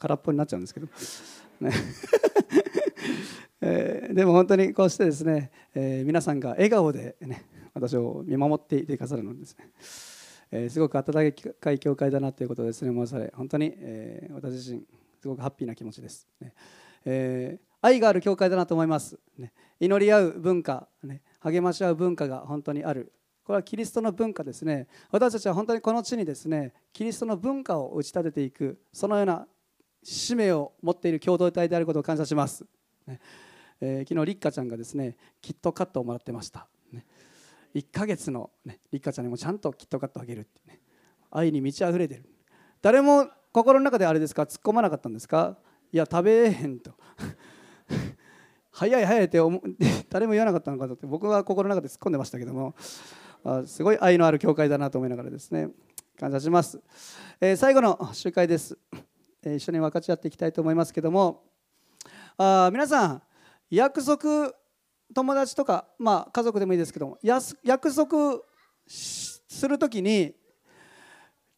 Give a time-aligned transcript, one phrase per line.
[0.00, 0.88] 空っぽになっちゃうんですけど、
[1.60, 1.70] ね。
[3.62, 9.70] えー、でも本当にこうしてですね、えー、皆さんが笑顔で、ね、私を見守っていてくださるのですね、
[10.50, 12.90] えー、すごく温かい教会だなということですね。
[12.90, 14.82] 思わされ本当に、えー、私自身
[15.20, 16.54] すごくハッピーな気持ちです、ね。
[17.04, 23.12] えー、愛がある教会だなと思います、ね、祈り合う文化、ね、励まし合う文化が本当にある。
[23.44, 24.86] これはキリストの文化ですね。
[25.10, 29.46] 私たちは本当にこの地にですねキリストの文化を打ち立てていくそのような
[30.02, 32.64] 使命を持っている共同体であることを感謝します、
[33.06, 33.20] ね。
[33.80, 37.06] えー、昨日リッカちゃんがですねキットカットをもらってました、ね、
[37.74, 40.80] 1ヶ月の、ね、リッカちゃんにもちゃんとキットカットをあげるって、ね、
[41.30, 42.24] 愛に満ち溢れてる。
[42.82, 44.42] 誰も心の中であれですか？
[44.42, 45.58] 突っ込まなかったんですか？
[45.92, 46.92] いや食べへんと。
[48.72, 49.60] 早い早いって思
[50.08, 50.94] 誰も言わなかったのかと。
[50.94, 52.74] って僕は心の中で突っ込んでましたけども。
[53.42, 55.70] あすごい愛のある教会だなと思いながらですね
[56.18, 56.78] 感謝します、
[57.40, 58.76] えー、最後の集会です、
[59.42, 61.44] え、一緒に分かち合っていきたいと思いますけども
[62.36, 63.22] あ皆さん
[63.70, 64.52] 約束
[65.14, 68.40] 友達とか、まあ、家族でもいいですけども約束
[68.86, 70.34] する時に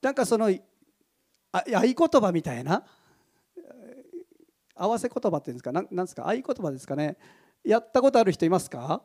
[0.01, 0.55] なんかその合
[1.53, 2.85] 言葉みたいな
[4.75, 7.17] 合わせ言葉っていうんですかなんですか合言葉ですかね。
[7.63, 9.03] やったことある人いますか？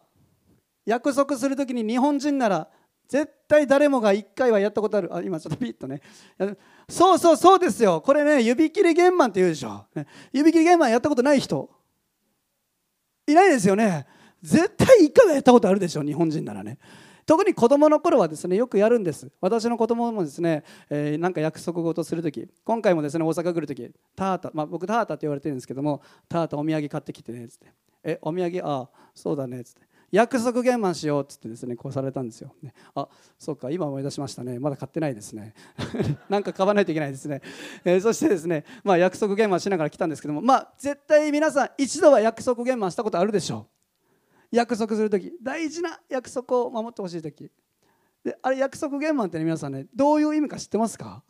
[0.85, 2.69] 約束する時に日本人なら
[3.07, 5.15] 絶対誰もが1回はやったことある。
[5.15, 6.01] あ今ちょっとピッとね。
[6.89, 8.01] そうそうそうですよ。
[8.01, 9.85] これね指切り玄満って言うでしょ。
[10.33, 11.69] 指切り玄満やったことない人。
[13.27, 14.05] いないですよね。
[14.41, 16.77] 絶対1回はやったことあるでしょ日本人ならね。
[17.25, 19.29] 特に子供の頃はですねよくやるんです。
[19.41, 27.67] 私の子供もですね、えー、なんか約束事する時今回もですね大阪来る時タータ、まあ、僕タータって言われてるんですけどもタータお土産買ってきてねっつって。
[28.03, 29.81] えお土産ああそうだねっつって。
[30.11, 34.57] 約束玄満しようっつってですねこうされたんですよ、ね、あそうか今思い出しましたね。
[34.57, 35.53] まだ買ってないですね。
[36.29, 37.41] なんか買わないといけないですね、
[37.83, 43.67] えー、そしてですね、まあ、約束玄満しながら来たんですけどもまあ絶対皆さん一度は約束玄満したことあるでしょ
[44.51, 44.55] う。
[44.55, 47.51] 約束する時大事な約束を守ってほしい時。
[48.23, 51.23] であれ約束玄満って、ね、皆さんねどういう意味か知ってますか？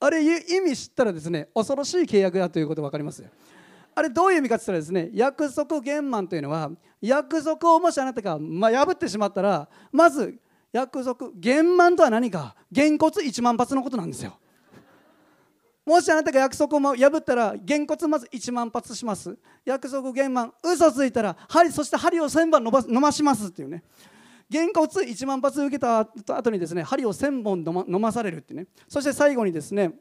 [0.00, 3.22] あれ意味知ったらですね恐ろしい契約だということ分かります
[3.94, 10.38] あれどういう意味かって言ったらですね約束玄満というのは約束をもしあなたが、ま、破ってしまったらまず
[10.72, 14.38] 約束玄満とは何かげんこつ1万発のことなんですよ。
[15.84, 19.36] もしあなたが約束を破ったらげんこつまず1万発します。
[19.64, 23.82] 約束玄満嘘ついたら針そして針を1000番伸ば伸ばしますっていうね。
[24.48, 28.68] げんこつ1万発受けた後にですね針を1000本飲ま飲まされるってね。
[28.86, 29.92] そして最後にですね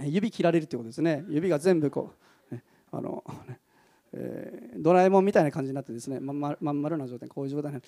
[0.00, 1.24] 指切られるってことですね。
[1.28, 2.12] 指が全部こ
[2.50, 2.56] う、
[2.90, 3.60] あの、ね
[4.14, 4.51] え、
[4.82, 7.84] ドラえもんみたいな感じになってですねまんままん丸な状態こういう状態になる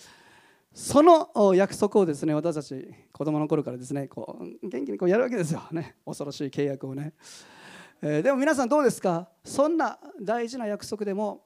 [0.72, 5.62] その約束をですね私たち子供の頃からですねこう元気にこうやるわけですよ。
[5.72, 5.96] ね。
[6.04, 7.12] 恐ろしい契約をね、
[8.02, 9.28] えー、でも皆さんどうですか？
[9.44, 11.44] そんな大事な約束でも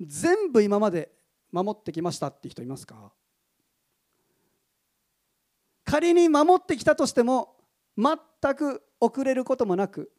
[0.00, 1.12] 全部今まで
[1.52, 3.12] 守ってきましたって人いますか？
[5.84, 7.56] 仮に守ってきたとしても
[7.96, 8.16] 全
[8.54, 10.10] く遅れることもなく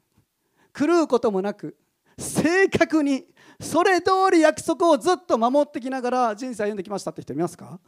[0.78, 1.76] 狂うこともなく
[2.18, 3.26] 正確に
[3.60, 7.80] それ通り約束をずっと守ってきながら人生歩んできましたって人いますか？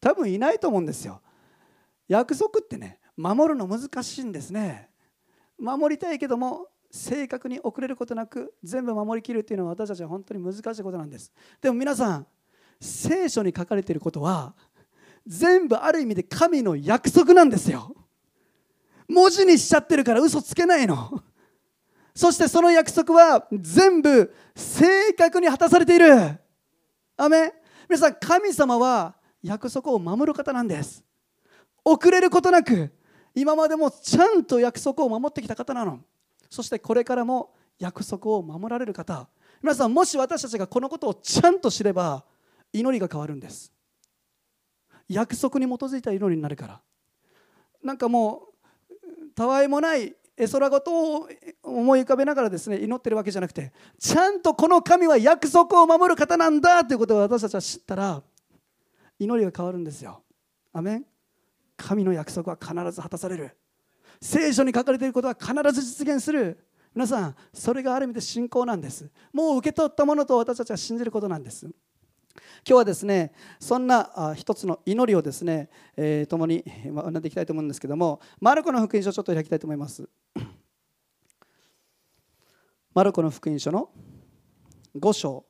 [0.00, 1.20] 多分いないと思うんですよ。
[2.08, 4.90] 約束ってね守るの難しいんですね。
[5.58, 11.32] 守りたいけども正確に遅れることなく全部守りきるっていうのは私たちは本当に難しいことなんです。
[11.60, 12.26] でも皆さん
[12.80, 14.54] 聖書に書かれていることは
[15.26, 17.94] 全部ある意味で神の約束なんですよ。
[19.08, 21.22] 文字にしちゃってるから嘘つけないの。
[22.14, 26.38] そしてその約束は全部正確に果たされている。
[27.16, 27.52] アメ
[27.88, 31.04] 皆さん神様は約束を守る方なんです。
[31.84, 32.92] 遅れることなく
[33.34, 36.00] 今までもちゃんと約束を守ってきた方なの。
[36.48, 39.28] そしてこれからも約束を守られる方。
[39.62, 42.24] 皆さんもし私たちがこのことをちゃんと知れば
[42.72, 43.72] 祈りが変わるんです。
[45.08, 46.80] 約束に基づいた祈りになるから。
[47.82, 48.48] なんかも
[48.90, 51.28] うたわいもない絵空事を
[51.62, 58.22] 思い浮かべながらですね祈ってるわけじゃなくてちゃんとこの神は約束を守る方なんだということを私たちは知ったら
[59.20, 60.22] 祈りが変わるんですよ。
[60.72, 61.06] アメン。
[61.76, 63.56] 神の約束は必ず果たされる。
[64.20, 66.58] 聖書に書かれていることは必ず実現する。
[66.94, 69.10] 皆さんそれがある意味で信仰なんです。
[69.32, 71.68] もう受け取ったものと私たちは信じることなんです。
[72.66, 80.08] 今日はですねそんな一つの祈りをですね、えー、共に学んでいきたいと思うんですけどもマルコの福音書をちょっと開きたいと思います。
[82.94, 83.90] マルコの福音書の
[84.96, 85.44] 5章。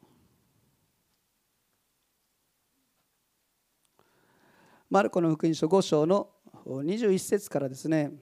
[4.88, 6.30] マルコの福音書5章の
[6.66, 8.12] 21節からですね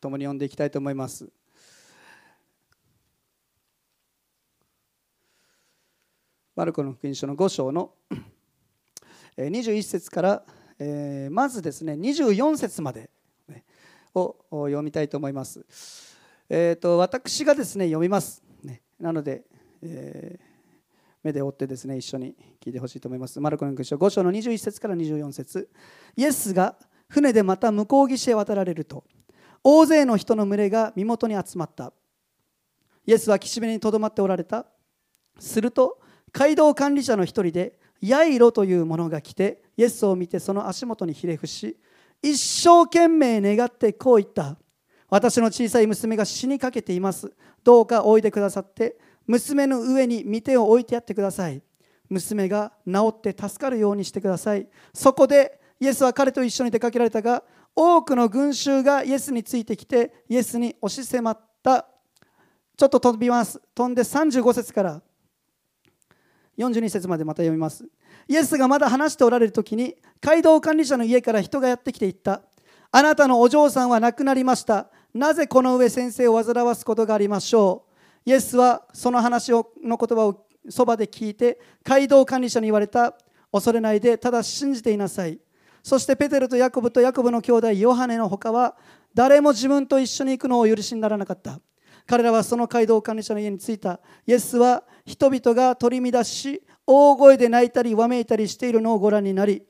[0.00, 1.30] 共に読んでいきたいと思います。
[6.58, 7.92] マルコの福音書の5章の
[9.36, 10.42] 21節から、
[10.80, 13.10] えー、まずですね24節まで
[14.12, 15.64] を読みたいと思います。
[16.48, 18.42] えーと、私がですね読みます。
[18.64, 19.44] ね、なので、
[19.82, 20.42] えー、
[21.22, 23.38] 目で追ってですね一緒に聞いてほしいと思います。
[23.38, 25.70] マルコの福音書5章の21節から24節
[26.16, 26.74] イエスが
[27.08, 29.04] 船でまた向こう岸へ渡られると
[29.62, 31.92] 大勢の人の群れが身元に集まった。
[33.06, 34.66] イエスは岸辺にとどまっておられた。
[35.38, 36.00] すると
[36.32, 41.76] 街道管理者の一人でヤイロという者が来てイエスを見てその足元にひれ伏し
[42.22, 44.56] 一生懸命願ってこう言った。
[45.10, 47.32] 私の小さい娘が死にかけています。
[47.64, 51.62] どうかおいでくださって娘の上に御手を置いてやってください。
[52.08, 54.66] 娘が治って助かるようにしてください。
[54.92, 57.42] そこでイエスは彼と一緒に出かけられたが
[57.74, 61.86] 多くの群衆がイエスについてきてイエスに押し迫った。
[62.76, 63.60] ちょっと飛びます。
[63.74, 65.02] 飛んで35節から。
[66.58, 67.86] 42節までまた読みます。
[68.26, 72.42] イエスがまだ話しておられる時に街道管理者の家から人がやってきて言った。
[72.90, 74.90] あなたのお嬢さんは亡くなりました。
[75.14, 77.86] なぜこの上先生を煩わすことがありましょ
[78.26, 78.30] う。
[78.30, 83.16] イエスはその話をの言葉をそばで聞いて街道管理者に言われた。
[83.50, 85.38] 恐れないでただ信じていなさい。
[85.82, 88.76] そしてペテルとヤコブとヤコブの兄弟ヨハネの他は
[89.14, 91.58] 誰も自分と一緒に行くのを許しにならなかった。
[92.08, 99.62] 彼らはその街道管理者の家に着いたイエスは人々が取り乱し大声で泣いたりわめいたりしているのをご覧になり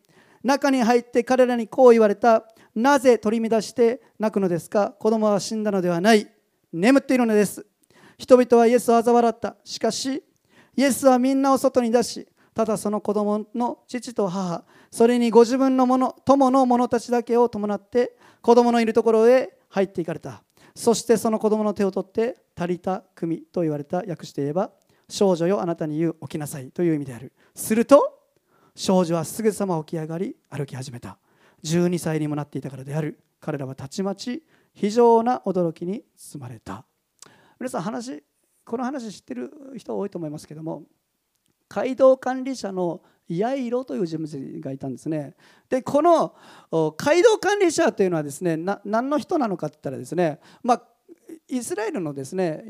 [0.43, 2.45] 中に入って彼らにこう言われた。
[2.75, 4.91] なぜ取り乱して泣くのですか？
[5.01, 6.29] 子供は死んだのではない。
[6.73, 7.67] 眠っているのです。
[8.17, 9.57] 人々はイエスを嘲笑った。
[9.65, 10.23] しかし
[10.77, 14.63] イエスはみんなを外に出しただその子供の父と母
[14.93, 20.45] それにご自分の者友の者たちだけを伴って子供のいるところへ入っていかれた。
[20.79, 24.71] そしてその子供の手を取って足りた組と言われた訳して言えば
[25.09, 27.33] 少女よあなたに言う起きなさいという意味である。
[27.53, 28.21] すると
[28.77, 31.19] 少女はすぐさま起き上がり歩き始めた
[31.65, 36.85] 12歳にもなっていたからである彼らはたちまち非常な驚きに包まれた
[37.59, 38.23] 皆さん話
[38.65, 40.85] この話知ってる人多いと思いますけども
[41.69, 45.35] 街道管理者のヤイロという人物がいたんですね。
[45.69, 46.35] でこの
[46.97, 50.83] 街道管理者というのはですね何の人なのかって言ったらですね、まあ、
[51.49, 52.65] イスラエルのですね、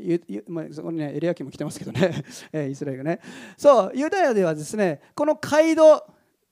[0.47, 2.23] まあ、そこにねエリアキも来てますけどね。
[2.69, 3.19] イスラエルがね。
[3.57, 6.05] そうユダヤではですねこの街道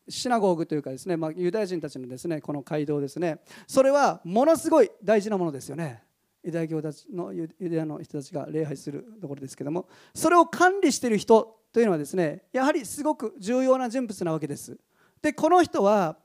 [0.09, 6.03] シナゴーグというかですね、まあ、ユダヤ人たちのですねこの街道ですねそれはものすごい大事なものですよね。
[6.43, 14.79] ユダヤ教たちのユダヤの人たちが礼拝するところですけどもそれを管理している人というのはですねやはりすごく重要な人物なわけです。
[15.21, 16.17] でこの人は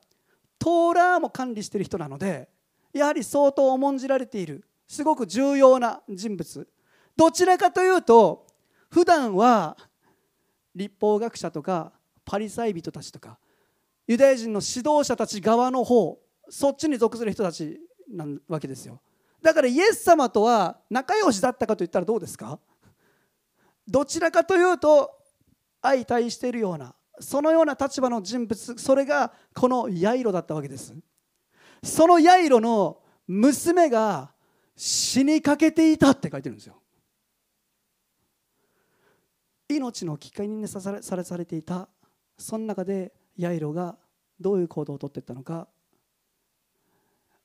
[0.57, 2.49] トーラーも管理している人なので
[2.91, 4.65] やはり相当重んじられている。
[4.87, 6.67] すごく重要な人物。
[7.15, 8.47] どちらかというと
[8.89, 9.77] 普段は
[10.73, 11.91] 立法学者とか
[12.25, 13.37] パリサイ人たちとか
[14.07, 16.17] ユダヤ人の指導者たち側の方
[16.49, 17.79] そっちに属する人たち
[18.09, 18.99] なわけですよ。
[19.39, 22.57] だからイエス様とは仲良しだったかといったらどうですか？
[23.87, 25.19] どちらかというと
[25.83, 30.95] 相対しているようなそのような立場の人物それがこのヤイロだったわけです。
[31.83, 34.31] そのヤイロの娘が
[34.75, 36.81] 死にかけていたって書いてるんですよ。
[39.69, 41.87] 命の危険にされされていた
[42.37, 43.97] その中でヤイロが
[44.39, 45.67] どういう行動をとっていったのか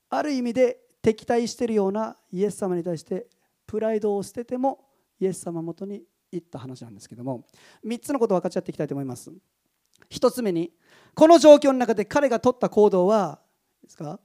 [0.09, 3.27] ある意味で敵対しているようなイエス様に対して
[3.65, 4.85] プライドを捨てても
[5.19, 7.45] イエス様元に言った話なんですけども
[7.85, 9.31] 3つのことを分かち合っていきたいと思います。
[10.09, 10.71] 1つ目に
[11.13, 13.39] この状況の中で彼が取った行動は
[13.83, 14.19] ですか？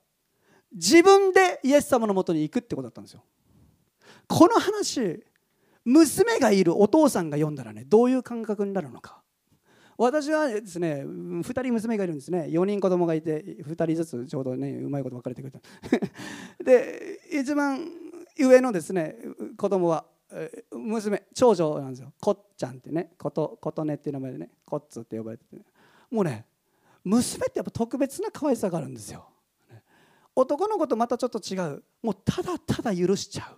[0.73, 3.23] 自分でイエス様のもとに行くってことだったんですよ。
[4.27, 5.23] この話
[5.85, 9.23] 娘がいるお父さんが読んだらねどういう感覚になるのか。
[9.97, 12.47] 私はですね2人娘がいるんですね。
[12.51, 15.61] 4人子供がいて2人ずつちょうどねうまいこと分かれてくれた
[16.65, 17.89] で一番
[18.39, 19.17] 上のですね
[19.57, 20.05] 子供は
[20.73, 22.13] 娘長女なんですよ。
[22.21, 23.13] こっちゃんってね。
[23.19, 24.51] こと琴音っていう名前でね。
[24.65, 25.63] こっつって呼ばれてて、ね、
[26.11, 26.47] もうね
[27.05, 29.27] 娘ってやっぱ特別な可愛さがあるんですよ。
[30.37, 31.83] 男の子とまたちょっと違う。
[32.03, 33.55] もうただただ許しちゃ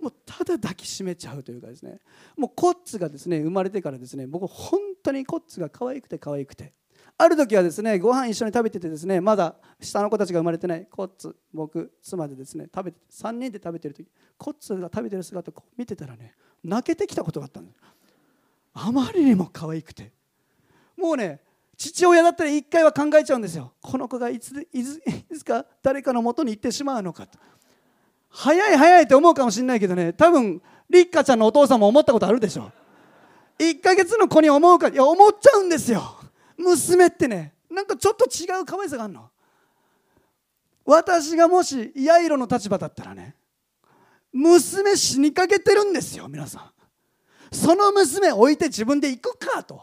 [0.00, 0.02] う。
[0.02, 2.00] もうただ抱きしめちゃうというかですね。
[2.36, 6.74] もうコッツがですね生まれてからですね僕本当にコッツが可愛くて可愛くて。
[7.16, 10.86] ある時はですねご飯一緒に食べててですねまだ下の子たちが生まれてない。
[10.90, 17.78] コッツ僕妻でですね食べて3人で食べてる時コッツが食べてる姿を見てたらね泣けてきたことがあったんです
[18.74, 20.12] あまりにも可愛くて。
[20.96, 21.40] もうね
[21.76, 23.72] 父親だったら一回は考えちゃうんですよ。
[23.80, 27.38] この子がいついついつか誰かのもとに行ってしまうのかと。
[28.30, 32.72] 早い早いって思うかもしれないけどね多分立花ちゃんのお父さんも思ったことあるでしょ。
[33.58, 36.02] 1ヶ月の子に思うかいや思っちゃうんですよ。
[36.56, 39.30] 娘ってねなんかちょっと違う可愛さがあるの。
[40.84, 43.34] 私がもしヤイロの立場だったらね
[44.32, 46.72] 娘死にかけてるんですよ皆さ
[47.52, 47.54] ん。
[47.54, 49.82] その娘置いて自分で行くかと。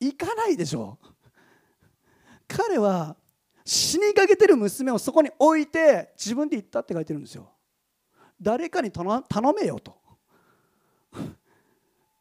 [0.00, 0.98] 行かないでしょ。
[1.02, 1.06] う
[2.46, 3.16] 彼は
[3.64, 7.50] 死にかけてる娘をそこに置いて自分で行ったって書いてるんですよ。
[8.40, 9.22] 誰かに頼
[9.58, 9.96] めよと。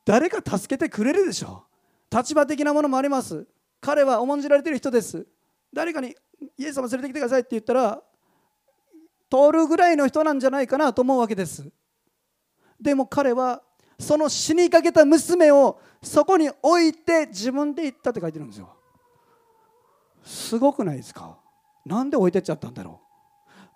[0.06, 1.66] 誰か助けてくれるでしょ。
[2.12, 3.46] う立場的なものもあります。
[3.86, 5.28] 彼は重んじられてる人です。
[5.74, 6.16] 誰かに
[6.58, 8.02] イエス様連れてきてくださいって言ったら
[9.30, 11.70] 通るぐらいの人なんじゃないかなと思うわけです。
[12.80, 13.62] でも彼は
[14.00, 18.74] その死にかけた娘をそこに置いて自分で行ったって書いてるんですよ。
[20.24, 21.38] すごくないですか？
[21.86, 23.02] なんで置いてっちゃったんだろ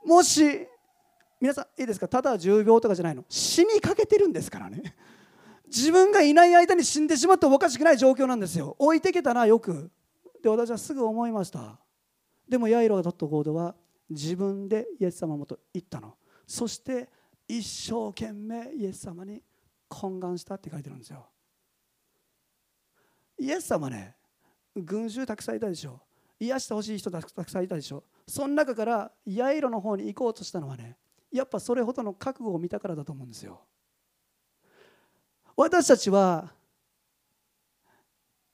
[0.05, 0.07] う？
[0.07, 0.67] もし
[1.41, 2.07] 皆さんいいですか？
[2.07, 3.25] ただ重病とかじゃないの。
[3.27, 4.95] 死にかけてるんですからね。
[5.67, 8.77] 自分がいない間に死んでしまってもおかしくない状況なんですよ。
[8.79, 9.91] 置いてけたなよく。
[10.55, 11.79] で私はすぐ思いました。
[12.47, 13.75] でもヤイロが取った行動は
[14.09, 16.15] 自分でイエス様もと言ったの。
[16.45, 17.09] そして
[17.47, 19.41] 一生懸命イエス様に
[19.89, 21.25] 懇願したって書いてるんですよ。
[23.39, 24.15] イエス様ね
[24.75, 25.99] 群衆たくさんいたでしょ。
[26.39, 28.03] 癒してほしい人たくさんいたでしょ。
[28.27, 30.97] その中からヤイロの方に行こうとしたのはね
[31.31, 33.61] やっぱそれほどの覚悟を見たからだと思うんですよ。
[35.55, 36.53] 私たちは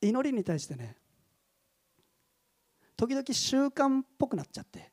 [0.01, 0.97] 祈りに対してね
[3.03, 4.89] 時々習慣っぽくなっちゃって。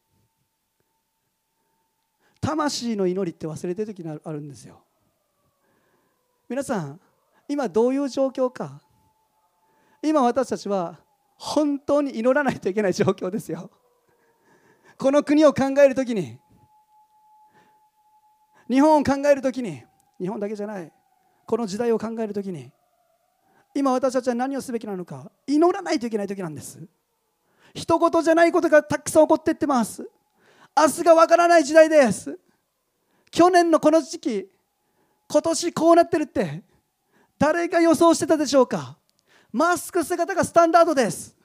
[2.41, 4.83] 魂の祈りって忘れてる時があるんですよ。
[6.49, 7.01] 皆さん
[7.47, 8.81] 今どういう状況か。
[10.03, 10.99] 今私たちは
[11.37, 13.71] 本当に祈らないといけない状況ですよ。
[14.99, 16.37] この国を考える時に。
[18.69, 19.85] 日本を考える時に。
[20.19, 20.93] 日本だけじゃない。
[21.47, 22.73] この時代を考える時に。
[23.73, 25.31] 今私たちは何をすべきなのか。
[25.47, 26.89] 祈らないといけない時なんです。
[27.75, 30.09] 一言じゃないことがたくさん起こっていってます。
[30.77, 32.39] 明日がわからない時代です。
[33.31, 34.51] 去年のこの時期
[35.29, 36.63] 今年こうなってるって
[37.39, 38.97] 誰が予想してたでしょうか。
[39.53, 41.37] マスク姿がスタンダードです。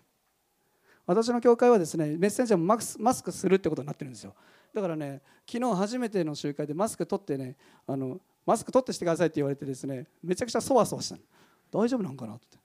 [1.06, 4.34] 私の教会はですねメッセンジャーもマスマスクするってことになってるんですよ。
[4.74, 7.56] だからね昨日初めての集会でマスク取ってね
[7.88, 11.18] あのマスク取ってしてくださいって言われてですねめちゃくちゃそわそわした
[11.72, 12.58] 大丈夫なんかなって。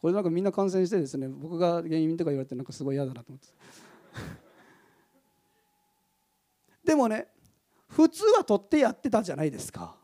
[0.00, 3.48] これなんかみんな感染してですね僕が原因とか言われてなんかすごい嫌だなと思って。
[6.84, 7.28] でもね
[7.88, 9.96] 普通は取ってやってたじゃないですか。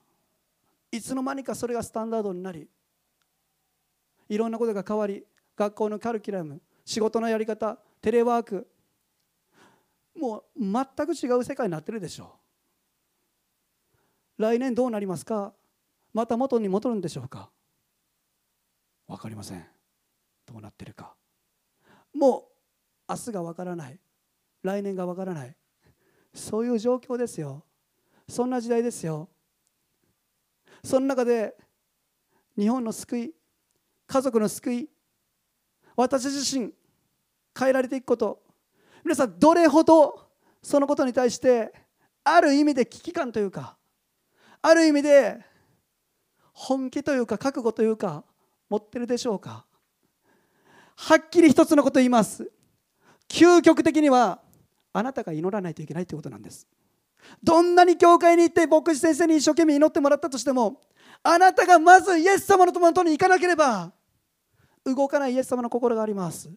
[0.90, 2.68] いつの間にかそれがスタンダードになり
[4.28, 5.24] いろんなことが変わり
[5.56, 8.68] 学校のカリキュラム仕事のやり方テレワーク
[10.16, 12.36] もう全く違う世界になってるでしょ
[14.38, 14.42] う。
[14.42, 15.52] 来年どうなりますか？
[16.12, 17.50] また元に戻るんでしょうか？
[19.08, 19.73] 分かりません。
[20.46, 21.14] どうなってるか。
[22.12, 22.48] も
[23.08, 23.98] う明日が分からない。
[24.62, 25.56] 来年が分からない。
[26.32, 27.64] そういう状況ですよ。
[28.28, 29.28] そんな時代ですよ。
[30.82, 31.56] その中で
[32.56, 33.34] 日本の救い
[34.06, 34.88] 家族の救い
[35.96, 36.72] 私自身
[37.58, 38.42] 変えられていくこと。
[39.04, 40.30] 皆さんどれほど
[40.62, 41.72] そのことに対して
[42.24, 43.76] ある意味で危機感というか
[44.62, 45.38] ある意味で
[46.54, 48.24] 本気というか覚悟というか
[48.70, 49.66] 持ってるでしょうか。
[50.96, 52.50] はっきり一つのこと言います。
[53.28, 54.40] 究極的には
[54.92, 56.66] あなたが祈らないといけないということなんです。
[57.42, 60.80] どんなに教会に行って牧師先生に一生懸命祈ってもらったとしても
[61.22, 63.92] あなたがまずイエス様のもとに行かなければ
[64.84, 66.50] 動かないイエス様の心があります。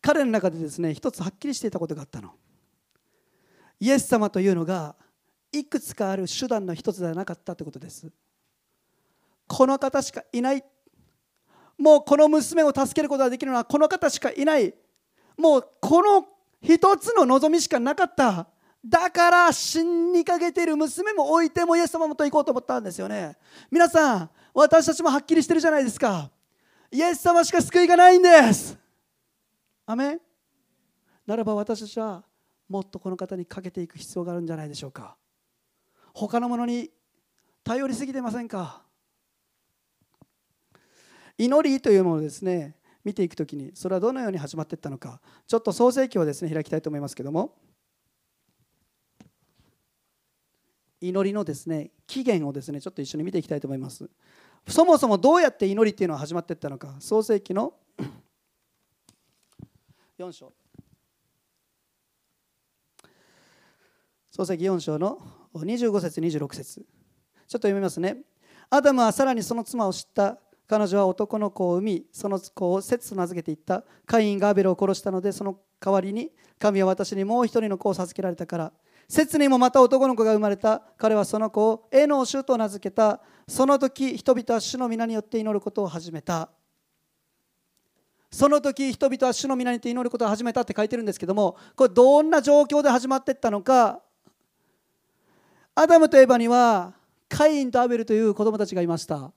[0.00, 2.32] 彼の中でですね一つはっきりしていたことがあったの。
[3.80, 4.96] イエス様というのが
[5.52, 8.10] いくつかある手段の一つではなかったということです。
[9.46, 10.64] この方しかいない
[11.78, 14.74] もうこの娘を助けることができるのはこの方しかいない。
[15.36, 16.26] もうこの
[16.60, 18.48] 一つの望みしかなかった。
[18.84, 23.36] だから死にかけている娘も置いてもイエス様もと行こうと思ったんですよね。
[23.70, 26.30] 皆さん私たちもはっきりしてるじゃないですか。
[26.90, 28.76] イエス様しか救いがないんです。
[29.86, 30.18] アメ
[31.26, 32.24] ならば私たちは
[32.68, 35.16] もっとこの方にかけていく必要があるんじゃないでしょうか。
[36.14, 36.90] 他のものに
[37.62, 38.82] 頼りすぎてませんか？
[41.38, 47.54] 祈りというものをですね見ていくときにそれはどのように始まっていったのかちょっと創世記をですね開きたいと思いますけども。
[51.00, 54.10] 祈りのですね起源をですねちょっと一緒に見ていきたいと思います。
[54.66, 57.74] そもそもどうやって祈りっていうのは始まっていったのか創世記の
[60.18, 60.52] 4章。
[64.32, 65.20] 創世記4章の
[65.54, 66.80] 25節26節。
[66.80, 66.86] ちょっ
[67.46, 68.16] と読みますね。
[68.68, 70.40] アダムはさらにその妻を知った。
[70.68, 73.82] 彼女は男の子を産みその子をセツと名付けていった。
[74.06, 78.72] カインがアベルを殺したのでその代わりに神は私にもう一人の子を授けられたから。
[79.08, 80.82] セツにもまた男の子が生まれた。
[80.98, 83.20] 彼はその子をエノーシュと名付けた。
[83.48, 86.50] その時人々は主の皆によって祈ることを始めた。
[88.30, 94.02] その時人々は主の皆によって祈ることを始めたって書いてるんですけどもこれどんな状況で始まっていったのか。
[95.74, 96.92] アダムとエバには
[97.26, 99.32] カインとアベルという子供たちがいました。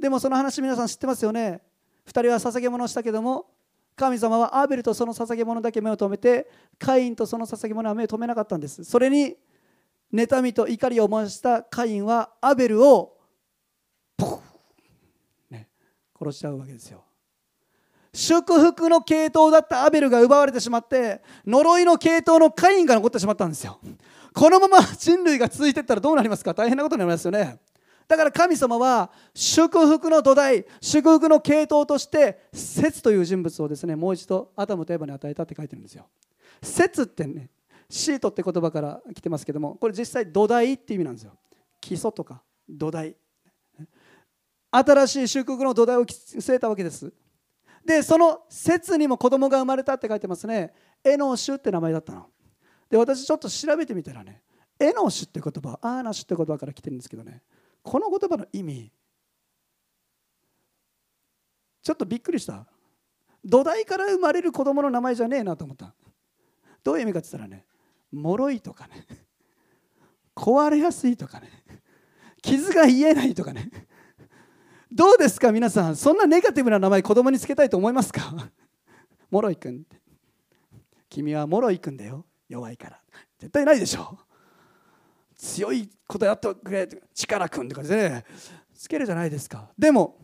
[0.00, 1.60] でもその話皆さん知ってますよね
[2.06, 3.46] ？2人は捧げ物をしたけども
[3.94, 8.82] 神様はアベルとその捧げ物だけ目を留めてカインとその捧げ物は目を留めなかったんです。
[8.84, 9.36] それに
[10.12, 13.18] 妬みと怒りを燃やしたカインはアベルを
[14.16, 14.40] ポ
[15.50, 15.68] ね、
[16.18, 17.04] 殺しちゃうわけですよ。
[18.12, 23.78] 祝福の系統だったアベルが奪われてしまって呪いの系統のカインが残ってしまったんですよ。
[24.34, 26.54] このまま人類が続いていったらどうなりますか？
[26.54, 27.60] 大変なことになりますよね。
[28.10, 36.08] だから神様は祝福の土台祝福の系統として節という人物をですねもう一度アダムとエバに与えたって書いてるんですよ。
[36.60, 37.50] 節ってね
[37.88, 41.38] シートって言葉から来てますけどもこれ実際土台って意味なんですよ。
[41.80, 43.14] 基礎とか土台。
[44.72, 47.12] 新しい祝福の土台を据えたわけです。
[47.86, 50.74] でその節にも子供が生まれたって書いてますね。
[51.04, 52.26] エノシュって名前だったの。
[52.90, 54.42] で私ちょっと調べてみたらね
[54.80, 57.40] エノシュって言葉アーナシュって言葉から来てるんですけどね。
[57.82, 58.92] この言葉の意味。
[61.82, 62.66] ちょっとびっくりした。
[63.44, 65.94] 土台から生まれる子供の名前じゃねえなと思った。
[66.84, 67.64] どういう意味かって言ったらね
[68.12, 69.06] 脆いとかね
[70.34, 71.48] 壊れやすいとかね
[72.42, 73.70] 傷が癒えないとかね。
[74.92, 78.50] どうですか皆さんそんなネガティブな名前子供につけたいと思いますか？
[79.30, 79.84] モロイ君
[81.08, 82.26] 君はモロイ君だよ。
[82.48, 83.00] 弱いから。
[83.38, 84.18] 絶対ないでしょ。
[85.40, 88.24] 強いことやってくれ力くんって感じで、ね、
[88.74, 89.70] つけるじゃないですか。
[89.78, 90.18] でも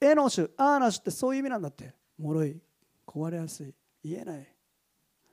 [0.00, 1.92] エノシュアーナシュってそういう意味なんだって。
[2.18, 2.60] 脆い
[3.06, 4.46] 壊れやすい言えない。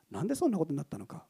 [0.10, 1.28] なんでそんなことになったのか。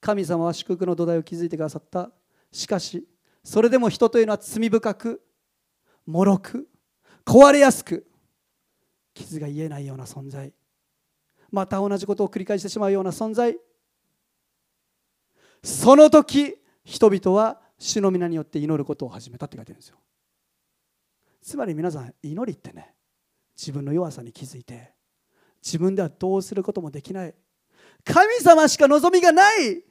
[0.00, 2.10] 神様は祝福の土台を築いてくださった。
[2.50, 3.06] しかし
[3.42, 5.22] それでも人というのは罪深く
[6.06, 6.68] 脆く
[7.24, 8.06] 壊れやすく
[9.14, 10.52] 傷が癒えないような存在。
[11.50, 13.56] また同じことを繰り返してしまうような存在。
[15.62, 19.96] その時人々は主の皆によって祈ることを始めたって書いてるんですよ。
[21.42, 22.94] つまり皆さん祈りってね
[23.56, 24.92] 自分の弱さに気づいて
[25.62, 27.34] 自分ではどうすることもできない
[28.04, 29.82] 神様しか望みがない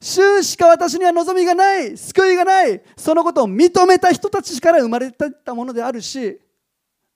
[0.00, 6.38] 主しか私には望みがない救いがないそのことを認めた人たちから生まれたものであるし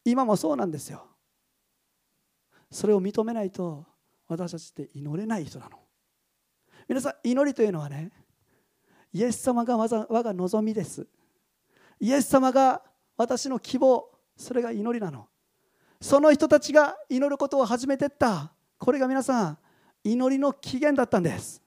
[0.05, 1.07] 今もそうなんですよ。
[2.71, 3.85] それを認めないと
[4.29, 5.79] 私たちって祈れない人なの。
[6.89, 8.11] 皆さん祈りというのはね
[9.13, 11.07] イエス様が我が望みです。
[11.99, 12.83] イエス様が
[13.17, 15.27] 私の希望それが祈りなの。
[16.01, 18.53] その人たちが祈ることを始めてった。
[18.79, 19.59] これが皆さん
[20.03, 21.63] 祈りの起源だったんです。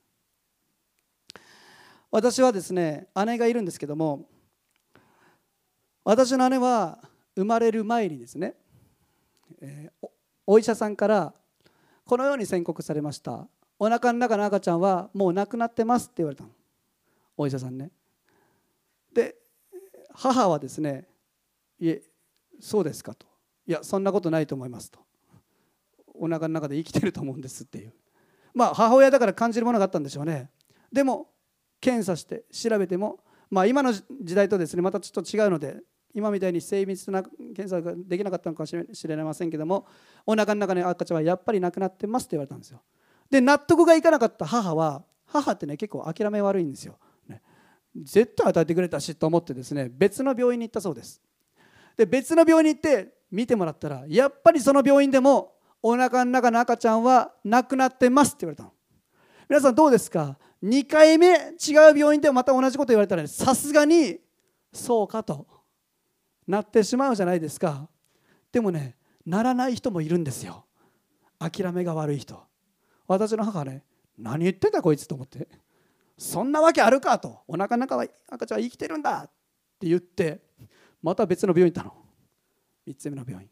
[2.10, 4.26] 私はですね姉がいるんですけども
[6.04, 7.00] 私の姉は
[7.36, 8.54] 生まれる前にですね、
[9.60, 10.08] えー、
[10.46, 11.34] お医者さんから
[12.06, 13.48] このように宣告されました。
[13.80, 16.50] お腹の中の赤ちゃんはもう亡くなってますって言われたの。
[17.38, 17.92] お医者さんね。
[19.14, 19.36] で
[20.14, 21.08] 母はですね
[21.80, 22.02] いえ
[22.60, 23.28] そうですかと。
[23.66, 25.00] いやそんなことないと思いますと。
[26.16, 27.94] お腹の中で生きてると思うんですっていう。
[28.54, 30.50] まあ母親だから感じるものがあったんでしょうね。
[30.92, 31.30] でも
[31.82, 33.20] 検査して調べても
[33.50, 35.82] まあ今の時代とですねまたちょっと違うので
[36.14, 39.88] 今みたいに精密な検査ができなかったのかもしれませんけども
[40.26, 42.82] お腹の中の赤ちゃんはやっぱり亡くなってますって言われたんですよ。
[43.30, 47.00] で納得がいかなかった母は母ってね結構諦め悪いんですよ。
[47.96, 51.22] 絶対与えてくれたしと思ってですね別の病院に行ったそうです。
[51.96, 58.72] で別の病院に行って見てもらったらやっぱりその病院でもおなかの中の赤ちゃんは亡くなってますって言われたの。
[59.50, 64.18] 皆さんどうですか？2回目違う病院でまた同じこと言われたらさすがに
[64.72, 65.46] そうかと
[66.48, 67.88] なってしまうじゃないですか。
[68.52, 70.66] でもねならない人もいるんですよ。
[71.38, 72.42] 諦めが悪い人。
[73.08, 73.84] 私の母はね
[74.18, 75.48] 何言ってたこいつと思って。
[76.18, 77.42] そんなわけあるかと。
[77.48, 79.32] おなかの中は赤ちゃんは生きてるんだっ
[79.80, 80.42] て言って
[81.02, 81.94] また別の病院行ったの。
[82.88, 83.50] 3つ目の病院。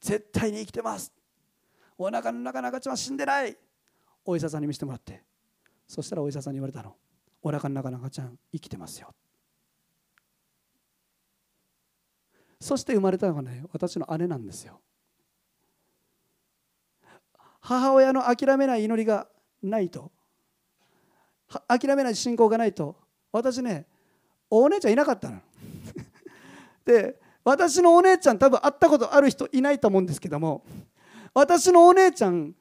[0.00, 1.12] 絶対に生きてます。
[1.96, 3.56] おなかの中の赤ちゃんは死んでない。
[4.24, 5.22] お医者さんに見せてもらって。
[5.86, 6.94] そしたらお医者さんに言われたの。
[7.42, 9.14] おなかの中の赤ちゃん生きてますよ。
[12.60, 14.80] そして生まれたのがね私の姉なんですよ。
[17.60, 19.26] 母親の諦めない祈りが
[19.62, 20.12] ないと。
[21.68, 22.96] 諦めない信仰がないと
[23.32, 23.86] 私ね
[24.50, 25.40] お姉ちゃんいなかったの。
[26.84, 30.64] で私のお姉ちゃん多分会ったことある人いないと思うんですけども
[31.34, 32.54] 私のお姉ちゃん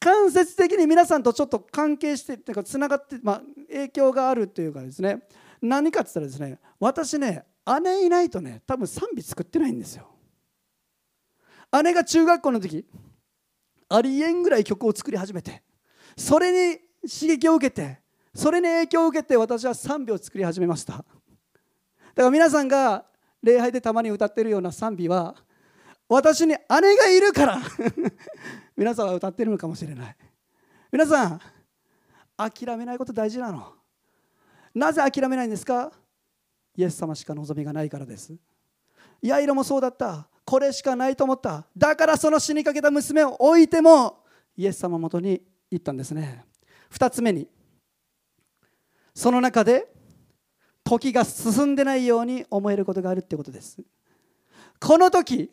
[0.00, 5.22] 間接的に皆さんとちょっと関係してっていうかつながって、まあ、影響があるというかですね。
[5.60, 7.44] 何かって言ったらですね私ね
[7.82, 10.08] 姉いないとね多分賛美作ってないんですよ。
[11.82, 12.86] 姉が中学校の時
[13.88, 15.62] ありえんぐらい曲を作り始めて
[16.16, 18.00] それに刺激を受けて
[18.38, 20.92] それに影響を受けて私は賛美を作り始めました。
[20.92, 21.04] だか
[22.22, 23.04] ら皆さんが
[23.42, 25.34] 礼拝でたまに歌ってるような賛美は
[26.08, 26.56] 私に姉
[26.96, 27.58] がいるから
[28.78, 30.16] 皆さんは歌ってるのかもしれない。
[30.92, 31.40] 皆さん
[32.36, 33.72] 諦めないこと大事なの？
[34.72, 35.90] なぜ諦めないんですか？
[36.76, 38.32] イエス様しか望みがないからです。
[39.20, 40.28] ヤイロもそうだった。
[40.44, 41.66] これしかないと思った。
[41.76, 44.22] だからその死にかけた娘を置いても
[44.56, 46.44] イエス様元に行ったんですね。
[46.92, 47.48] 2つ目に
[49.18, 49.88] その中で
[50.84, 53.82] 時が進んでないように思えることがあるってことです。
[54.78, 55.50] この時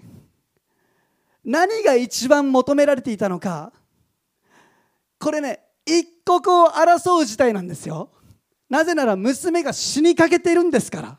[1.44, 3.74] 何が一番求められていたのか
[5.18, 8.12] これね一刻を争う事態なんですよ。
[8.70, 11.18] なぜなら娘が死にかけてるんですから。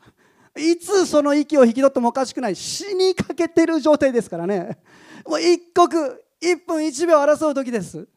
[0.57, 4.77] いつその息を引き取ってもおかしくない死にかけてる状態ですからね。
[5.25, 8.07] もう一刻1分1秒争う時です。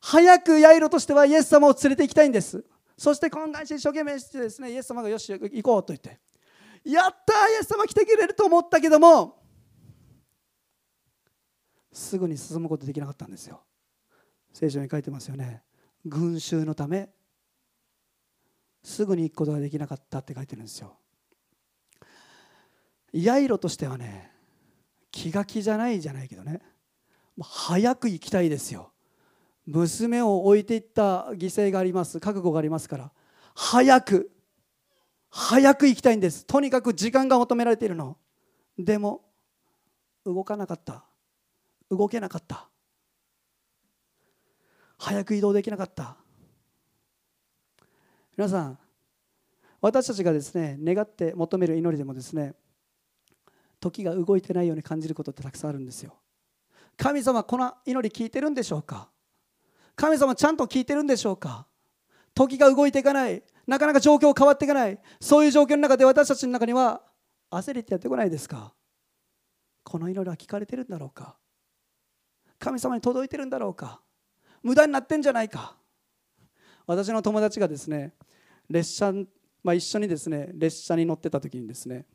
[0.00, 2.64] 早くヤイロとしてはイエス様を連れて行きたいんです。
[2.98, 6.18] そして懇願して一生懸命してですねイエス様がよし行こうと言って
[6.84, 9.40] やったイエス様来てくれると思ったけども
[11.92, 13.62] すぐに進むことできなかったんですよ。
[14.52, 15.62] 聖書に書いてますよね。
[16.04, 17.08] 群衆のため
[18.82, 20.96] すぐに行くことができなかったって書いてるんですよ。
[23.12, 24.32] ヤイロとしてはね
[25.10, 26.60] 気が気じゃないじゃないけどね
[27.40, 28.92] 早く行きたいですよ。
[29.70, 32.18] 娘を置いていった犠牲があります。
[32.20, 33.12] 覚悟がありますから
[33.54, 34.30] 早く
[35.28, 36.46] 早く行きたいんです。
[36.46, 38.16] とにかく時間が求められているの。
[38.78, 39.28] でも
[40.24, 41.04] 動かなかった。
[41.90, 42.68] 動けなかった。
[44.96, 46.16] 早く移動できなかった。
[48.36, 48.78] 皆さん
[49.82, 52.54] 私たちがですね願って求める祈りでもですね
[53.80, 56.14] 時が動いてないように感じることってたくさんあるんですよ。
[56.96, 59.10] 神様この祈り聞いてるんでしょうか？
[59.98, 61.66] 神様ちゃんと聞いてるんでしょうか？
[62.32, 63.42] 時が動いていかない。
[63.66, 64.98] なかなか状況変わっていかない。
[65.20, 67.02] そういう状況の中で私たちの中には
[67.50, 68.72] 焦りってやってこないですか？
[69.82, 71.36] この祈りは聞かれてるんだろうか？
[72.60, 74.00] 神様に届いてるんだろうか？
[74.62, 75.76] 無駄になってんじゃないか？
[76.86, 78.14] 私の友達がですね
[78.70, 79.12] 列車、
[79.64, 82.06] まあ、一緒にですね列車に乗ってた時にですね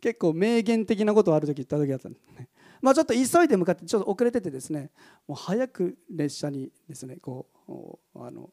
[0.00, 2.48] 結構名言的なことある時言った時だったんですね。
[2.80, 4.90] まあ、ちょっと急いで向かってちょっと遅れててですね
[5.26, 8.50] もう早く列車にですねこうあの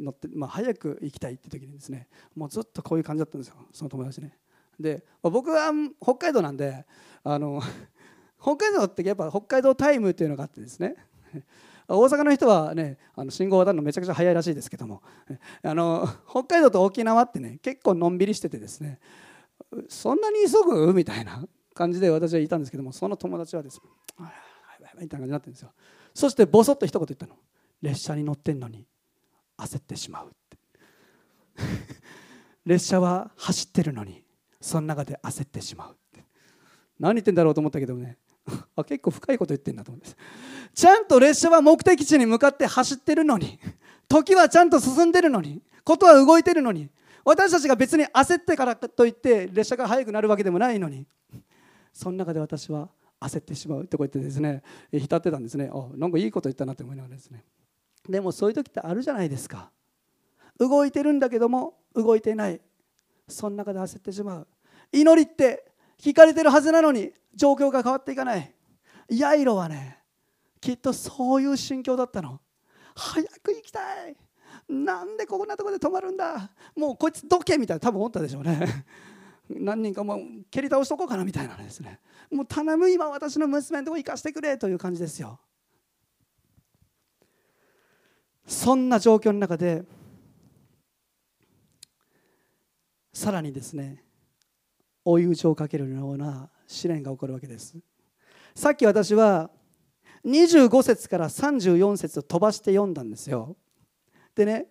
[0.00, 4.38] 乗って、まあ、早く行きたいって時にですねもうずっとこういう感じだったんですよその友達ね。
[4.78, 5.70] で、僕は
[6.02, 6.84] 北海道なんで
[7.22, 7.62] あの
[8.40, 10.96] 北海道ってやっぱ北海道タイムっていうのがあってですね
[11.88, 15.02] 大阪の人はねあの信号渡るのめちゃくちゃ早いらしいですけども
[15.62, 19.00] あの北海道と沖縄ってね結構のんびりしててですね
[19.88, 20.92] そんなに急ぐ？
[20.92, 23.80] みたいな感じで私はいたんですけどもその友達はです
[25.00, 25.72] みたいな感じになってるんですよ。
[26.14, 27.34] そしてボソッと一言言ったの。
[27.82, 28.86] 列車に乗ってんのに
[29.58, 30.58] 焦ってしまうって。
[32.64, 34.24] 列車は走ってるのに
[34.60, 36.24] その中で焦ってしまうって。
[36.98, 38.18] 何言ってんだろうと思ったけどね
[38.76, 40.16] あ結構深いこと言ってんだと思うんです。
[40.74, 43.58] ちゃんと列車は目的地に向かって走ってるのに
[44.08, 46.88] 時はちゃんと進んでるのにことは動いてるのに
[47.24, 51.06] 私たちが別に焦ってからといって列車が速くなるわけでもないのに
[51.94, 55.70] その中で私は焦ってしまうとこう言ってですね浸ってたんですね。
[55.72, 57.44] あなんかいいこと言ったなって思いながらですね。
[58.08, 59.70] でもそういう時ってあるじゃないですか。
[60.58, 62.60] 動いてるんだけども動いてない。
[63.28, 64.46] その中で焦ってしまう。
[64.92, 68.52] 祈りって聞かれてるはずなのに状況が変わっていかない。
[69.08, 70.00] ヤイロはね
[70.60, 72.40] きっとそういう心境だったの。
[72.96, 74.16] 早く行きたい。
[74.68, 76.50] なんでこんなとこで止まるんだ。
[76.76, 78.84] もうこいつどけみたいな多分思ったでしょうね。
[79.48, 82.00] 何人かもう蹴り倒しとこうかなみたいなですね。
[82.30, 85.38] もう頼む今私の娘のとこ行かしてくれという感じですよ。
[88.46, 89.84] そんな状況の中で
[93.12, 94.02] さらにですね
[95.04, 97.76] 追い打ちをかけるような試練が起こるわけです。
[98.54, 99.50] さっき私は
[100.24, 103.56] 25節から34節を飛ばして読んだんですよ。
[104.34, 104.66] でね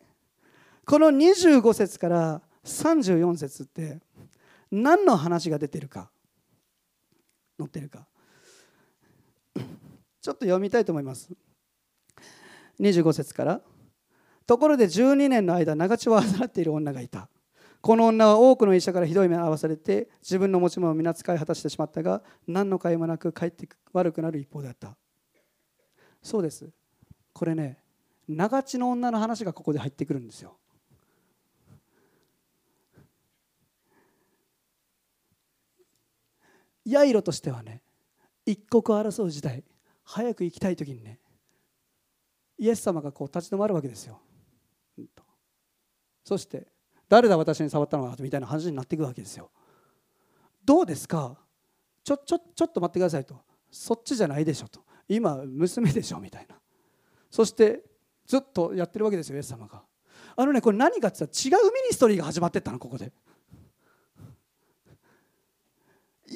[0.86, 4.00] この25節から34節って
[4.76, 6.10] 何の話が出てるか？
[7.60, 8.08] 載ってるか？
[9.56, 11.30] ちょっと読みたいと思います。
[12.80, 13.62] 25節から。
[14.48, 17.30] ところで12年の間長血を患っている女がいた。
[17.82, 24.98] この女は多くの医者からひどい目を合わされて自分の持ち物を皆使い果たしてしまったが何の甲斐もなく帰って悪くなる一方であった。
[26.24, 26.68] そうです。
[27.32, 27.78] これね
[28.28, 30.58] 長地の女の話がここで入ってくるんですよ。
[36.86, 37.82] ヤイロとしてはね
[38.46, 39.64] 一刻を争う時代
[40.04, 41.20] 早く行きたい時にね
[42.58, 44.20] イエス様がこう立ち止まるわけですよ。
[46.24, 46.68] そして
[47.10, 49.52] 誰だ私に触ったのはみたいな話になっていくわけですよ。
[50.64, 51.38] どうですか？
[52.04, 53.36] ちょちょちょっと待ってくださいと。
[53.72, 54.82] そっちじゃないでしょと。
[55.08, 56.56] 今娘でしょみたいな。
[57.30, 57.84] そして
[58.26, 59.84] ずっとやってるわけですよイエス様が。
[60.36, 63.12] あのねこれ何かって言ったら違うミニストリーが始まってったのここで。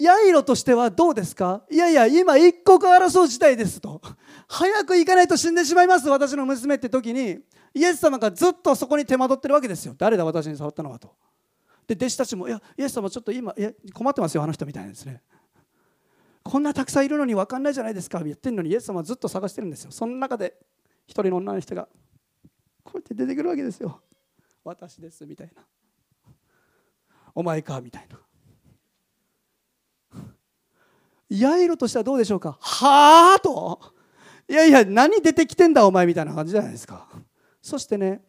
[0.01, 1.63] ヤイロとしてはどうですか？
[1.69, 4.01] いやいや今一刻争う事態ですと。
[4.47, 7.39] 早く行かないと死んでしまいます私の娘って時に。
[7.73, 9.93] イエス様がずっとそこに手間取ってるわけですよ。
[9.95, 11.15] 誰だ私に触ったのはと。
[11.85, 13.53] で弟子たちも「いやイエス様ちょっと今
[13.93, 15.21] 困ってますよあの人」みたいなですね。
[16.43, 18.23] こんなたくさんいるのに分かんないじゃないですか。
[18.23, 19.91] 言ってるのにイエス様はずっと探してるんですよ。
[19.91, 20.57] その中で
[21.05, 21.87] 一人の女の人が
[22.83, 24.01] こうやって出てくるわけですよ。
[24.63, 25.63] 私ですみたいな。
[27.35, 28.19] お前かみたいな。
[31.29, 32.57] ヤイロとしてはどうでしょうか？
[32.61, 33.79] はあと？
[34.49, 37.07] いやいや何出てきてんだお前みたいな感じじゃないですか。
[37.61, 38.21] そしてね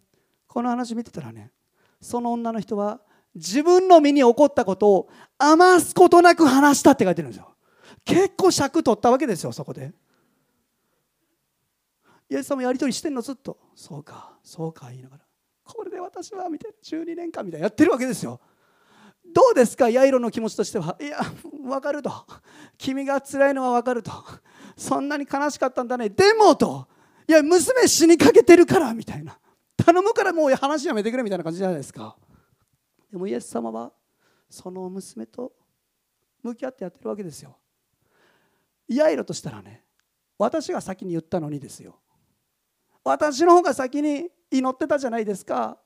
[0.47, 1.53] この話見てたらね
[2.01, 3.01] その女の人は
[3.35, 5.09] 自分の身に起こったことを
[5.39, 7.55] 余すことなく話したって書いてるんですよ。
[8.05, 9.93] 結構尺取ったわけですよそこで。
[12.31, 13.59] イエス様やり取りしてんのずっと。
[13.77, 15.23] そうかそうか言いながら。
[15.63, 16.99] これで私はみたいな。
[16.99, 18.41] 12年間みたいなやってるわけですよ。
[19.35, 20.97] どうですかヤイロの気持ちとしては？
[21.01, 21.21] いや
[21.53, 22.13] 分かると。
[22.77, 24.13] 君が辛いのは分かると。
[24.77, 26.09] そんなに悲しかったんだね。
[26.09, 26.89] でもと。
[27.29, 29.39] いや娘死にかけてるからみたいな。
[29.77, 32.17] 頼むからもう話やめてくれみたいな感じじゃないですか。
[33.11, 33.93] でもイエス様は
[34.49, 35.53] その娘と
[36.43, 37.57] 向き合ってやってるわけですよ。
[38.89, 39.85] ヤイロとしたらね
[40.39, 41.99] 私が先に言ったのにですよ。
[43.05, 45.79] 私の方が先に祈ってたじゃないですか。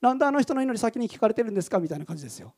[0.00, 1.78] なんであの人の祈り先に聞かれてるんですか？
[1.78, 2.54] みたいな感じですよ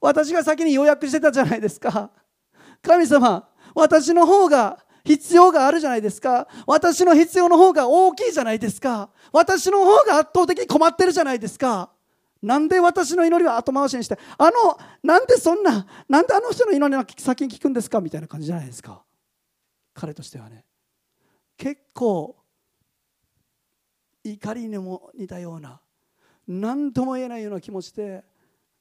[0.00, 2.10] 私が先に予約してたじゃないですか。
[2.82, 6.48] 神様私の方が必要があるじゃないですか。
[6.66, 9.08] 私の必要の方が大きいじゃないですか。
[9.32, 11.90] 私の方が圧倒的に困ってるじゃないですか。
[12.42, 14.52] なんで私の祈りは後回しにしてあの
[15.02, 18.00] なんでそんななんであの人の祈りは先に聞くんですか？
[18.00, 19.02] みたいな感じじゃないですか。
[19.94, 20.64] 彼としてはね。
[21.56, 22.36] 結構
[24.22, 25.80] 怒りにも似たような
[26.46, 28.24] 何とも言えないような気持ちで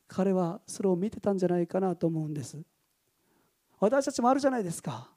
[0.08, 2.62] 彼はそれを見てたんじゃないかなと思うんです。
[3.80, 5.10] 私たちもあるじゃないですか。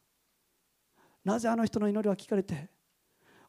[1.24, 2.68] なぜあの人の祈りは聞かれて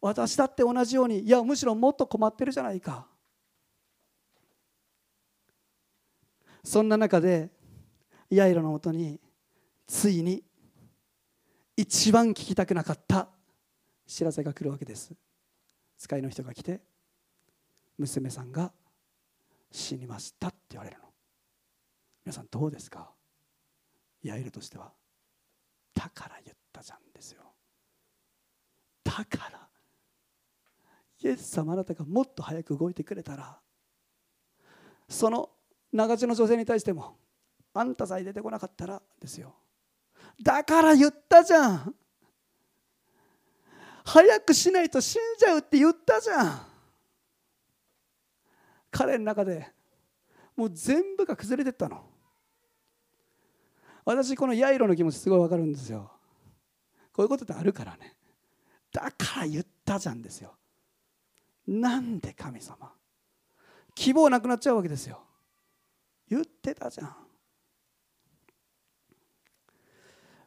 [0.01, 3.07] 私だって同じようにいやむしろもっと困ってるじゃないか。
[6.63, 7.49] そんな中で
[8.29, 9.19] ヤイロのもとに
[9.87, 10.43] ついに
[11.77, 13.29] 一番聞きたくなかった
[14.05, 15.13] 知らせが来るわけです。
[15.97, 16.81] 使いの人が来て
[17.97, 18.71] 娘さんが
[19.71, 21.05] 死にましたって言われるの。
[22.25, 23.11] 皆さんどうですか？
[24.23, 24.91] ヤイルとしては。
[25.93, 27.41] だから言ったじゃんですよ。
[29.03, 29.67] だから。
[31.21, 33.59] イエス様あなたがもっと早く動いてくれたら。
[35.07, 35.49] その
[35.91, 37.17] 長地の女性に対しても
[37.73, 39.55] あんたさえ出てこなかったらですよ。
[40.41, 41.95] だから言ったじゃん。
[44.05, 46.61] 早くしないと死んじゃうって言ったじゃん。
[48.91, 49.71] 彼の中で
[50.55, 52.03] もう全部が崩れてったの。
[54.05, 56.11] 私このヤイロの気持ちすごい分かるんですよ。
[57.13, 58.15] こういうことってあるからね。
[58.91, 60.55] だから言ったじゃんですよ。
[61.67, 62.91] なんで神様。
[63.93, 65.21] 希望なくなっちゃうわけですよ。
[66.29, 67.15] 言ってたじゃん。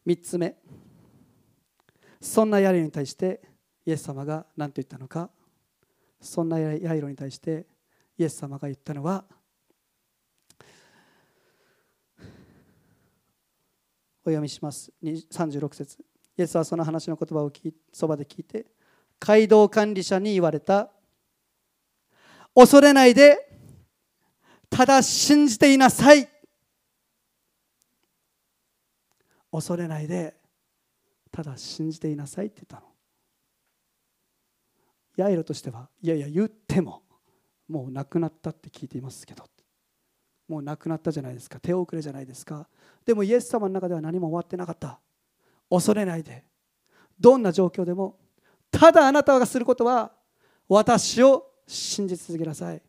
[0.07, 0.57] 3つ目。
[2.21, 3.41] そんなヤイロに対して
[3.87, 5.31] イエス様が何と言ったのか。
[6.21, 7.67] そんなヤイロに対して
[8.23, 9.25] イエス様が言ったのは
[14.25, 14.93] お読みします。
[15.03, 15.99] 36節。
[16.39, 18.67] イエスはその話の言葉を聞そばで聞いて
[19.19, 20.91] 街道管理者に言われた。
[22.55, 23.59] 恐れないで。
[24.71, 26.29] ただ信じていなさい。
[29.51, 30.37] 恐れないで。
[31.33, 32.93] ただ信じていなさいって言ったの。
[35.17, 37.03] ヤイロとしてはいやいや言っても
[37.73, 39.45] もう亡くなったって聞いていますけど。
[40.47, 41.59] もう亡くなったじゃないですか。
[41.59, 42.69] 手遅れじゃないですか。
[43.07, 45.01] でもイエス様の中では何も終わってなかった。
[45.71, 46.45] 恐れないで。
[47.19, 48.19] どんな状況でも
[48.71, 50.13] ただあなたがすることは
[50.69, 52.83] 私を信じ続けなさい。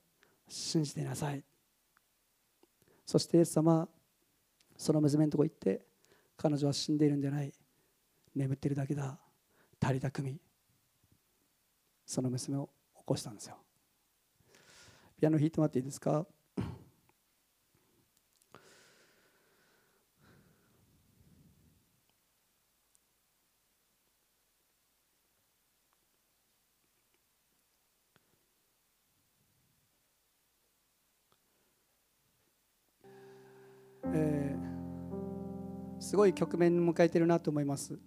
[0.50, 1.42] 信じていなさい。
[3.06, 3.88] そしてイエス様
[4.76, 5.86] その娘のとこ行って
[6.36, 7.54] 彼女は死んでいるんじゃない。
[8.36, 9.18] 眠ってるだけだ。
[9.82, 10.38] 足りた組
[12.06, 13.56] その娘を起こしたんですよ。
[15.24, 16.26] ピアノ弾いてもらっていいですか？
[34.14, 37.98] えー、すごい局面を迎えてるなと思います。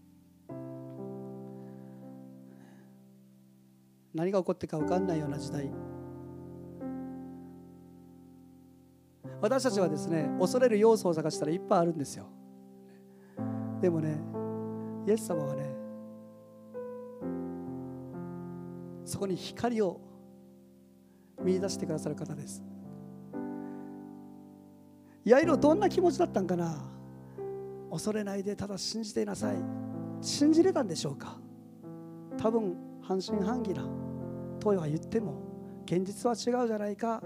[4.12, 5.70] 何が起こってか分かんないような時代。
[9.40, 12.26] 私たちはですね恐れる要素を探したらいっぱいあるんですよ。
[13.80, 14.18] でもね
[15.06, 15.74] イエス様はね
[19.04, 20.00] そこに光を
[21.42, 22.62] 見出してくださる方です。
[25.24, 26.76] ヤイロどんな気持ちだったんかな。
[27.90, 29.56] 恐れないでただ信じていなさい。
[30.20, 31.38] 信じれたんでしょうか。
[32.38, 33.88] 多分半信半疑な
[34.58, 35.34] とは言っても
[35.84, 37.22] 現実は違うじゃないか。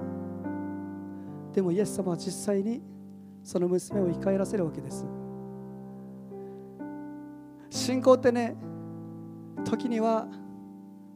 [1.53, 2.83] でもイエス様は実際に
[3.43, 5.05] その娘を生き返らせるわけです。
[7.71, 8.57] 信仰ってね
[9.65, 10.27] 時には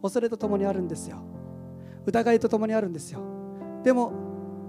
[0.03, 1.19] 恐れとともにあるんですよ。
[2.07, 3.21] 疑いとともにあるんですよ。
[3.83, 4.13] でも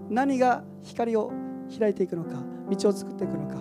[0.10, 1.32] 何が光を
[1.78, 3.56] 開いていくのか道を作っていくのか。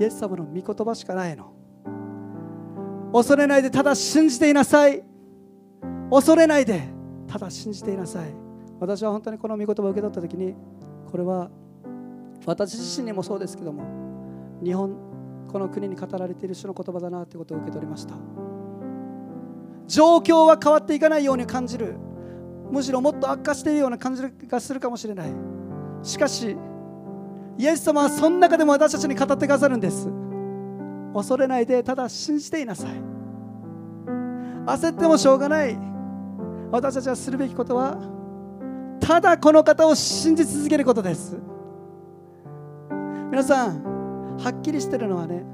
[0.00, 1.52] イエス様の御言葉しかないの。
[3.12, 5.02] 恐れないでただ信じていなさい。
[6.10, 6.82] 恐れないで
[7.26, 8.45] ただ信じていなさい。
[8.80, 10.54] 私は本当にこの御言葉を受け取った時に
[11.10, 11.50] これは
[12.44, 13.84] 私自身にもそうですけども
[14.62, 14.96] 日本
[15.50, 18.14] この国に語られている主の言葉だなということを受け取りました。
[19.86, 21.94] 状況は変わっていかないように感じる。
[22.70, 25.30] むしろもっと悪化しているような感じがするかもしれない。
[26.02, 26.56] しかし
[27.56, 30.10] イエス様はその中でも私たちに語ってくださるんです。
[31.14, 32.90] 恐れないでただ信じていなさい。
[34.66, 35.78] 焦ってもしょうがない。
[36.72, 37.96] 私たちがするべきことは
[39.00, 41.36] ただこの方を信じ続けることです。
[43.30, 45.44] 皆さんはっきりしてるのはね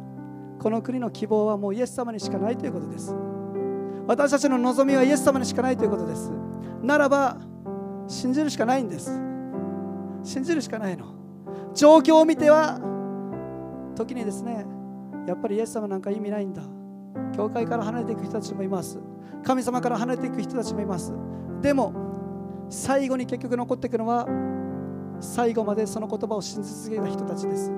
[0.60, 3.14] この国の希望はもうイエス様にしかないということです。
[4.06, 6.30] 私たちの望みはイエス様にしかないということです。
[6.82, 7.38] ならば
[8.08, 9.10] 信じるしかないんです。
[10.22, 11.06] 信じるしかないの。
[11.74, 12.80] 状況を見ては
[13.96, 14.66] 時にですね
[15.26, 16.62] やっぱりイエス様なんか意味ないんだ。
[17.36, 18.98] 教会から離れていく人たちもいます。
[19.44, 21.12] 神様から離れていく人たちもいます。
[21.60, 22.11] でも
[22.72, 24.26] 最後に結局残っていくのは
[25.20, 27.70] 最後までその言葉を信じ続けた人たちです。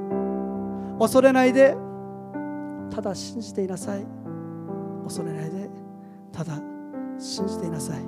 [1.00, 1.76] 恐れないで
[2.90, 4.07] ただ信じていなさい。
[5.02, 5.68] 恐れないで
[6.30, 6.54] ただ
[7.18, 7.98] 信じていなさい。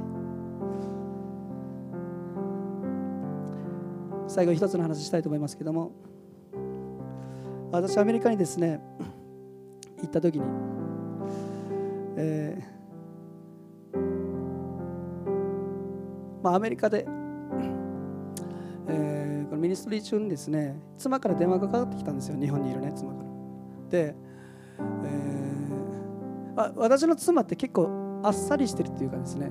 [4.28, 5.90] 最後一つの話したいと思いますけども
[7.72, 8.80] 私アメリカにですね
[10.02, 10.44] 行った時に、
[12.16, 12.75] えー
[16.46, 17.04] まあ、アメリカで、
[18.88, 22.38] えー、このミニストリー中にですね妻から電話がかかってきたんですよ。
[22.38, 23.28] 日本にいるね妻から。
[23.90, 24.14] で、
[24.78, 29.50] えー、あ私の妻って結構あっさりしてるっていうかですね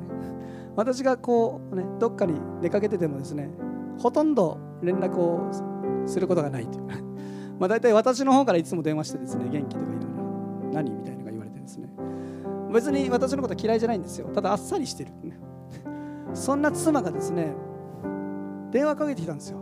[0.77, 3.49] 私がこうねどっかに出かけててもですね
[3.97, 5.51] ほとんど連絡を
[6.07, 6.85] することがないという。
[7.59, 10.17] まあ大体私の方からいつも電話してですね元気とか言いなが
[10.69, 11.89] ら何みたいなのが言われてですね。
[12.71, 14.29] 別に私のこと嫌いじゃないんですよ。
[14.33, 15.37] ただあっさりしてる、ね、
[16.33, 17.53] そんな妻がですね
[18.71, 19.59] 電話かけてきたんですよ。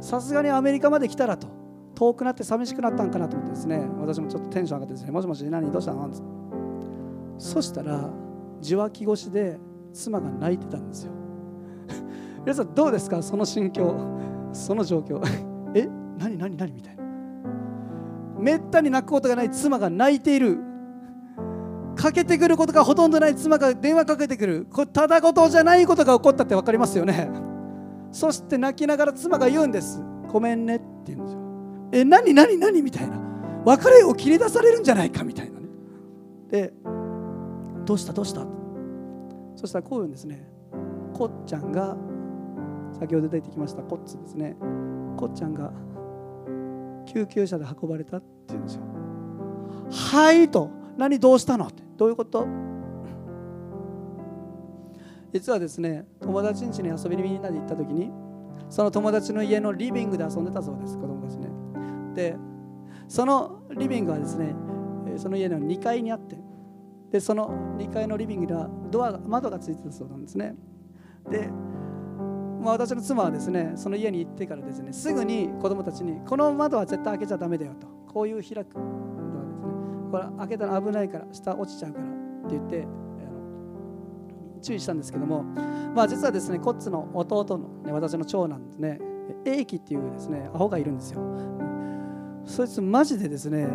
[0.00, 1.48] さすがにアメリカまで来たらと。
[1.94, 5.70] 遠くなって寂しくなったんかなと思ってですね私もちょっとテンション上がってですねもしもし何？
[5.70, 6.10] どうしたの？
[7.38, 8.10] そしたら
[8.60, 9.58] 受話器越しで
[9.92, 11.12] 妻が泣いてたんですよ。
[12.44, 13.22] 皆さんどうですか？
[13.22, 13.94] その心境。
[14.52, 15.20] その状況。
[15.74, 15.88] え？
[16.18, 16.36] 何？
[16.36, 16.56] 何？
[16.56, 16.72] 何？
[16.72, 17.02] みたいな。
[18.40, 20.58] めったに泣くことがない妻が泣いている。
[22.04, 24.66] かけてくることがほとんどない妻が電話かけてくる。
[24.70, 27.30] これただ事じゃないことが起こったって分かりますよね。
[28.12, 30.02] そして泣きながら妻が言うんです。
[30.30, 30.84] ごめんねって
[31.14, 31.40] 言うんですよ。
[31.92, 33.16] え何何何みたいな。
[33.64, 35.66] 別れを切り出されるんじゃないかみたいなね。
[36.50, 36.74] で
[37.86, 38.46] どうしたどうした？
[39.56, 40.46] そしたらこう言うんですね。
[41.14, 41.96] こっちゃんが
[42.98, 44.56] 先ほど出てきましたコッツですね。
[45.16, 45.72] こっちゃんが
[47.06, 48.82] 救急車で運ばれたって言うんですよ。
[49.90, 50.68] はいと。
[50.98, 51.66] 何どうしたの？
[51.66, 51.83] って。
[51.96, 52.46] どういうこと？
[55.32, 58.12] 実はですね友達ん家に遊びにみんなで行った時に
[58.70, 61.48] その友達の家のリビングで遊んでたそうです子供たちね。
[62.14, 62.36] で
[63.08, 64.54] そのリビングはですね
[65.16, 66.36] その家の2階にあって
[67.10, 70.54] でその2階のリビングにはドアが窓がついてたそうなんですね。
[71.28, 71.48] で
[72.60, 78.78] まあ、私の妻はですねその家に行ってからですねすぐに子供たちにこの窓は絶対開けちゃだめだよとこういう開く
[80.14, 82.14] これ開けたら危ないから下落ちちゃうからって
[82.50, 82.86] 言って
[84.62, 89.00] 注意したんですけども、まあ、実はですねコッツの弟の、ね、私の長男ですね
[89.44, 91.20] 英樹っていうですねアホがいるんですよ。
[92.46, 93.66] そいつマジでですね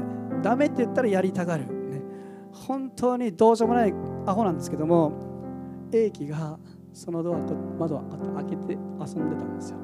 [0.42, 2.02] ダメって言ったらやりたがる、ね、
[2.54, 3.94] 本当にどうしようもない
[4.26, 5.12] アホなんですけども
[5.92, 6.58] 英樹が
[6.94, 7.40] そのドア
[7.80, 8.02] 窓を
[8.36, 9.78] 開けて遊んでたんですよ。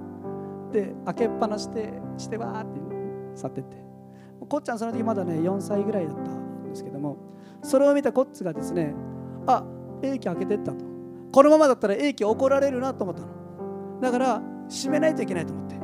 [0.72, 2.80] で開けっぱなしてしてわーって
[3.36, 3.86] 去ってって。
[4.47, 6.45] こっちゃんその時まだね4歳ぐらいだった
[7.06, 7.18] も
[7.62, 8.93] それを見たコッツがですね
[9.47, 9.64] あ
[10.01, 10.84] 英気開けてったと。
[11.32, 13.99] このままだったら英気怒られるなと思ったの。
[14.01, 15.76] だから閉めないといけないと思って。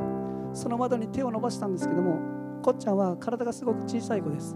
[0.53, 2.19] その窓に手を伸ばしたんですけども
[2.61, 4.55] こっちゃんは体がすごく小さい子です。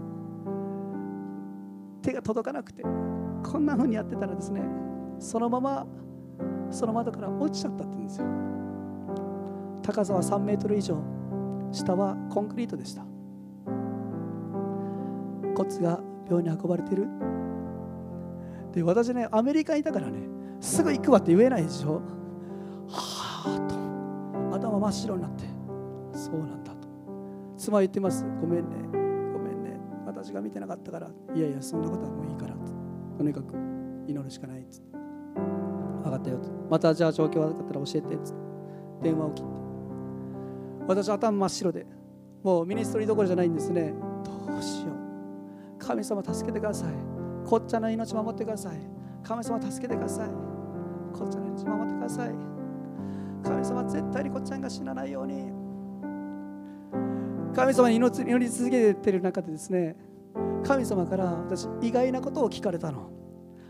[2.02, 4.62] 手が届かなくてこんな風にやってたらですね
[5.18, 5.86] そのまま
[6.70, 8.26] その窓から落ちちゃったって言うんですよ。
[9.82, 10.98] 高さは3メートル以上
[11.72, 13.04] 下はコンクリートでした。
[15.56, 17.06] 骨が病院に運ばれてる。
[18.72, 20.18] で私ねアメリカにいたからね
[20.60, 22.02] すぐ行くわって言えないでしょ。
[22.88, 24.56] はあと。
[24.56, 25.44] 頭真っ白になって。
[26.12, 26.88] そうなんだと。
[27.56, 28.24] 妻言ってます。
[28.40, 28.76] ごめんね。
[29.32, 29.78] ごめんね。
[30.06, 31.10] 私が見てなかったから。
[31.34, 32.54] いやいやそんなことはもういいから。
[33.16, 33.54] とにかく
[34.06, 34.62] 祈るしかない。
[34.62, 34.96] っつって
[36.02, 36.38] 分かったよ。
[36.38, 38.14] とまたじゃあ状況悪かったら教えて。
[38.14, 38.40] っつって
[39.02, 39.52] 電話を切って。
[40.88, 41.86] 私頭真っ白で。
[42.42, 43.92] もうミニストリーどころじゃないんですね。
[44.24, 45.05] どうしよう。
[45.78, 46.88] 神様助けてください。
[47.44, 48.78] こっちゃんの命守ってください。
[49.22, 50.28] 神様助けてください。
[51.12, 52.30] こっちゃんの命守ってください。
[53.42, 55.52] 神様絶対にこっちゃんが死なないように。
[57.54, 59.96] 神様に命祈り続けてる中でですね
[60.62, 63.10] 神様から私意外なことを聞かれたの。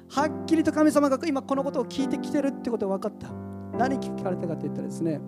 [0.09, 3.47] はっきりと神様が今このことを聞いてきてるってことが分かった。
[3.77, 5.21] 何聞かれたかと言ったらですね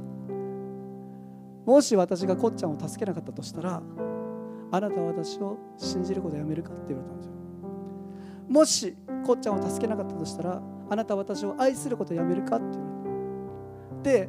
[1.67, 3.83] もし私がこっちゃんを助けなかったとしたら
[4.71, 6.71] あなたは私を信じることをやめるか？
[6.71, 7.33] って言われたんですよ
[8.49, 8.97] もし
[9.27, 12.57] こっちゃんを助けなかったとしたらあなたは私を愛することをやめるか？
[12.57, 12.87] って言わ
[14.05, 14.29] れた。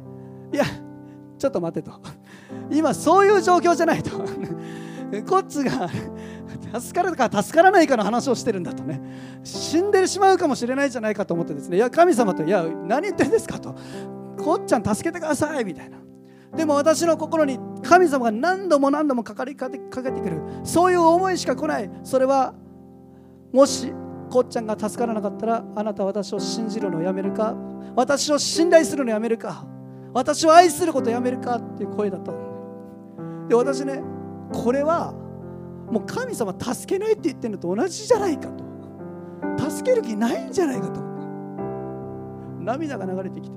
[0.52, 0.64] いや
[1.38, 1.92] ちょっと待てと。
[2.70, 4.18] 今そういう状況じゃないと。
[5.26, 5.88] こっちが
[6.78, 9.00] 助かるか助からないかの話をしてるんだとね。
[9.42, 11.78] 死んでしまうかもしれないじゃないかと思ってですね。
[11.78, 13.74] いや神様といや何言ってんですかと。
[14.38, 15.64] こっちゃん助けてください。
[15.64, 15.98] みたいな。
[16.56, 20.42] でも私の心に神様が何度も何度もかかりかけてくる。
[20.64, 21.90] そういう思いしか来ない。
[22.02, 22.54] それは
[23.52, 23.92] もし
[24.30, 27.54] こっちゃんが助からなかったらあなたは私を信じるのをやめるか。
[27.96, 29.64] 私を信頼するのをやめるか。
[30.12, 31.56] 私を愛することをやめるか。
[31.56, 32.32] っていう声だった
[33.48, 34.02] で私ね
[34.52, 35.12] これは
[35.90, 38.64] もう神様助けないって言ってるのと同じじゃないかと。
[39.70, 41.00] 助ける気ないんじゃないかと。
[42.60, 43.56] 涙が流れてきて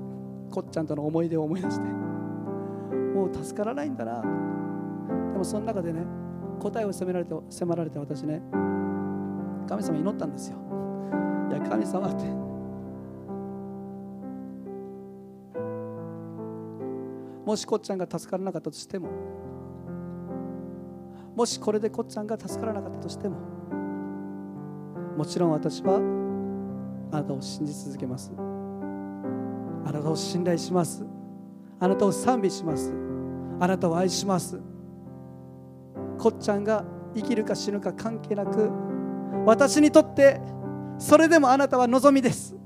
[0.50, 1.86] こっちゃんとの思い出を思い出して。
[3.14, 4.20] もう助からないんだな。
[4.20, 6.04] でもその中でね
[6.60, 8.42] 答えを責められて迫られて私ね
[9.68, 10.58] 神様祈ったんですよ。
[11.50, 12.24] いや神様って。
[17.46, 19.10] もしこっちゃんが助からなかったとしても
[21.36, 23.36] もしこれでこっちゃんが助からなかったとしても
[25.16, 25.96] もちろん私は
[27.12, 28.32] あなたを信じ続けます。
[28.38, 31.13] あなたを信頼します。
[31.84, 32.94] あなたを賛美します。
[33.60, 34.58] あなたを愛します。
[36.18, 36.82] こっちゃんが
[37.14, 38.70] 生きるか死ぬか関係なく
[39.44, 40.40] 私にとって
[40.96, 42.56] それでもあなたは望みです。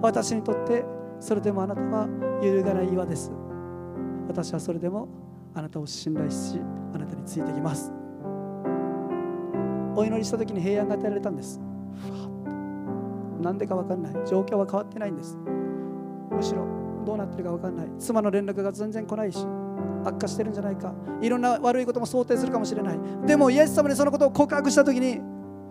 [0.00, 0.82] 私にとって
[1.20, 2.08] それでもあなたは
[2.42, 3.30] 揺るがない岩です。
[4.26, 5.08] 私はそれでも
[5.54, 6.58] あなたを信頼し
[6.94, 7.92] あなたについていきます。
[9.94, 11.60] お祈りした時に平安が与えられたんです。
[13.42, 14.12] なんでか分かんない。
[14.26, 15.36] 状況は変わってないんです。
[16.30, 17.86] むしろどうなってるか分かんない。
[17.98, 19.46] 妻の連絡が全然来ないし
[20.04, 20.92] 悪化してるんじゃないか。
[21.20, 22.98] いろんな悪いことも想定するかもしれない。
[23.26, 25.20] でもイエス様にそのことを告白した時に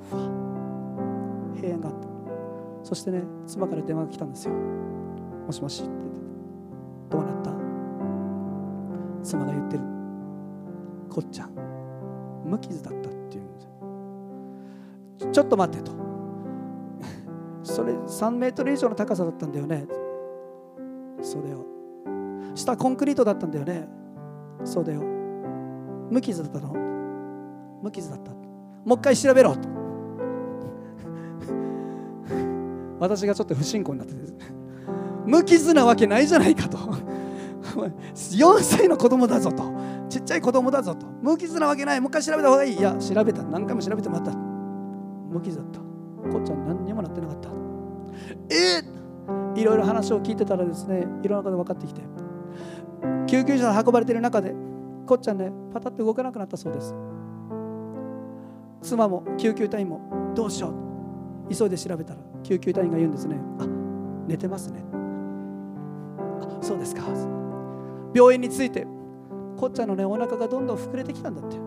[0.10, 0.22] ふわ
[1.56, 2.08] 平安があった。
[2.84, 4.54] そしてね妻から電話が来たんですよ。
[4.54, 6.12] もしもしって言って。
[7.10, 7.52] どうなった？
[9.24, 9.84] 妻が言ってる。
[11.10, 11.52] こっちゃん
[12.46, 13.60] 無傷だったって言うんで
[15.20, 15.32] すよ。
[15.32, 15.92] ちょっと待ってと。
[17.64, 19.86] それ3メートル以上の高さだったんだよね。
[21.22, 21.66] そうだよ
[22.56, 23.88] 下コンクリートだったんだよね。
[24.64, 25.02] そうだよ
[26.10, 26.74] 無傷だったの。
[27.82, 28.32] 無傷だった。
[28.32, 29.70] もう一回調べろと。
[33.00, 34.36] 私がちょっと不信仰になってです
[35.26, 36.78] 無傷なわけないじゃないかと。
[38.14, 39.64] 4歳の子供だぞと。
[40.10, 41.06] ちっちゃい子供だぞと。
[41.22, 42.02] 無傷なわけない。
[42.02, 42.78] もう一回調べた方がいい。
[42.78, 43.44] いや調べた。
[43.44, 44.34] 何回も調べてもらった。
[45.32, 45.80] 無傷だった。
[45.80, 47.50] こっちゃん何にもなってなかった。
[48.50, 48.91] えー、
[49.62, 52.02] いろいろ話を聞いてたらですねいろんなこと分かってきて
[53.28, 54.54] 救急車で運ばれている中で
[55.06, 56.94] こっちゃんねパタッと動かなくなったそうです。
[58.82, 60.70] 妻も救急隊員もどうしよ
[61.50, 61.56] う。
[61.56, 63.38] 急いで調べたら救急隊員が言うんですね。
[63.60, 63.68] あ
[64.28, 64.84] 寝てますね。
[66.42, 67.04] あそうですか。
[68.14, 68.88] 病院に着いて
[69.58, 71.58] こっちゃんのねお腹がどんどん膨れてきたんだって。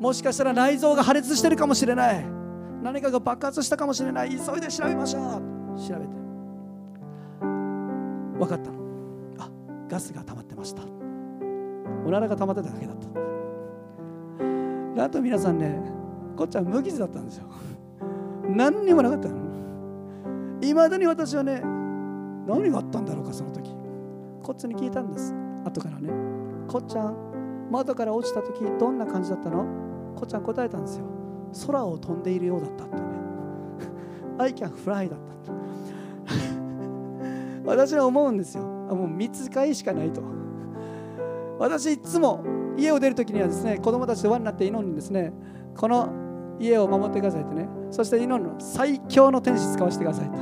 [0.00, 2.24] もしかしたら内臓が破裂してるかもしれない。
[2.82, 4.30] 何かが爆発したかもしれない。
[4.30, 5.78] 急いで調べましょう。
[5.80, 6.25] 調べて。
[8.38, 8.78] 分かったの。
[9.38, 9.50] あ
[9.88, 10.82] ガスが溜まってました。
[12.04, 12.96] おならが溜まってただけだっ
[14.94, 15.04] た。
[15.04, 15.78] あと皆さんね
[16.36, 17.46] こっちゃん無傷だったんですよ。
[18.48, 19.36] 何にもなかったの。
[20.62, 21.60] いまだに私はね
[22.46, 23.74] 何があったんだろうかその時。
[24.42, 25.34] こっちに聞いたんです。
[25.64, 26.10] 後からね。
[26.68, 27.16] こっちゃん
[27.70, 29.64] 窓から落ちた時どんな感じだったの？
[30.14, 31.04] こっちゃん答えたんですよ。
[31.66, 33.02] 空を飛んでいるようだったってね。
[34.38, 35.52] I can fly だった
[37.66, 38.62] 私は思うんですよ。
[38.62, 40.22] もう見つかいしかないと。
[41.58, 42.44] 私いつも
[42.76, 45.32] 家を出る時にはですね子供たちと輪になって祈るんですね。
[45.76, 46.12] この
[46.60, 47.68] 家を守ってくださいってね。
[47.90, 50.38] そして祈るの最強の天使使わせてくださいと。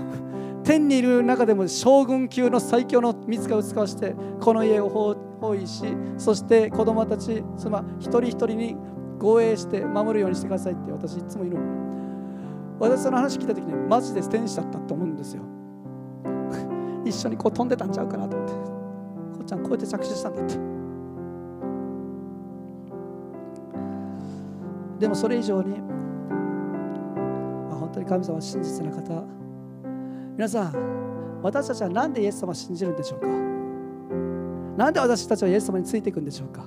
[0.65, 5.85] 天にいる中でも将軍級の最強の見つかを使わせてこの家を包囲し
[6.17, 8.77] そして子供たちその一人一人に
[9.19, 11.63] 護衛して守るようにしてくださいって私いつも祈る。
[12.79, 15.43] 私その話聞いた時にマジで天使だったと思うんですよ。
[17.05, 18.37] 一緒にこう飛んでたんちゃうかなと。
[18.37, 18.61] 思ってこ
[19.43, 20.55] っちゃんこうやって着地したんだって。
[24.99, 25.75] でもそれ以上に
[27.71, 29.25] あ本当に神様は真実な方
[30.37, 33.27] 皆さん私たちは何でイエス様を信じるんでしょうか？
[34.77, 36.65] 何で私たちはイエス様についていくんでしょうか？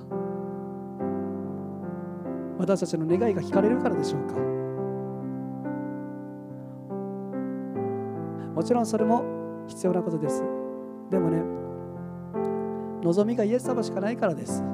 [2.58, 4.34] 私たちの願いが聞かれるからでしょうか？
[8.54, 9.24] もちろんそれも
[9.68, 10.42] 必要なことです。
[11.10, 11.42] でもね
[13.02, 14.62] 望みがイエス様しかないからです。
[14.62, 14.64] ア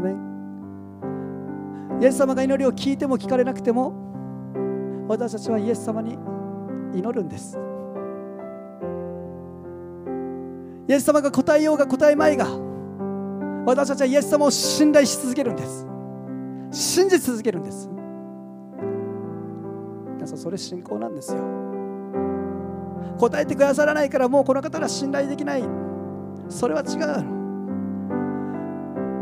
[0.00, 1.98] メン。
[2.00, 3.92] イエス様が祈りを聞いても聞かれなくても
[5.08, 6.18] 私たちはイエス様に
[6.94, 7.58] 祈るんです。
[10.88, 12.46] イエス様が答えようが答えまいが
[13.64, 15.86] 私たちはイエス様を信頼し続けるんです。
[16.70, 17.88] 信じ続けるんです。
[20.16, 21.71] 皆さんそれ信仰なんですよ。
[23.18, 25.64] 答えてくださらないからもうこの方は信頼できない。
[26.48, 27.42] それは違う。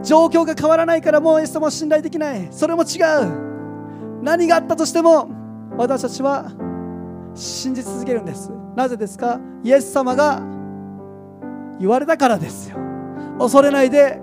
[0.03, 2.49] 状況が変わらないからもうイエス様を信頼できない。
[2.51, 4.23] それも違う。
[4.23, 5.29] 何があったとしても
[5.77, 6.51] 私たちは
[7.35, 8.51] 信じ続けるんです。
[8.75, 9.39] なぜですか？
[9.63, 10.41] イエス様が
[11.79, 12.79] 言われたからですよ。
[13.39, 14.21] 恐れないで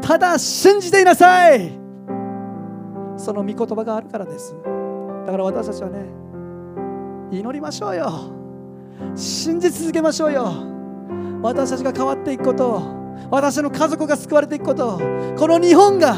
[0.00, 1.78] ただ信じていなさい。
[3.16, 4.54] その御言葉があるからです。
[5.26, 6.04] だから私たちはね
[7.30, 8.37] 祈りましょうよ。
[9.14, 10.52] 信じ続けましょうよ。
[11.42, 12.82] 私たちが変わっていくこと
[13.30, 14.98] 私の家族が救われていくこと
[15.36, 16.16] この日本が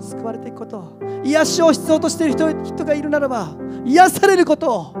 [0.00, 4.92] 救われていくこと癒しを必要としている人人がいるならば癒されること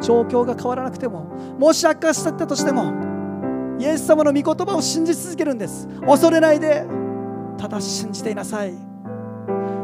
[0.00, 1.24] 状況が変わらなくても
[1.58, 2.92] もし悪化したとしても
[3.78, 5.88] イエス様の御言葉を信じ続けるんです。
[6.06, 6.86] 恐れないで
[7.58, 8.74] ただ信じていなさい。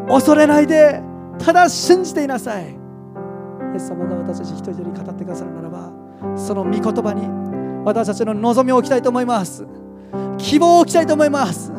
[0.09, 1.03] 恐れないで
[1.39, 2.67] ただ信じていなさい。
[2.67, 2.69] イ
[3.77, 5.93] エス様が私たち一人一人語ってくださるならば
[6.37, 7.29] その御言葉に
[7.85, 9.67] 私たちの望みを置きたいと思います。
[10.39, 11.73] 希望を置きたいと思います。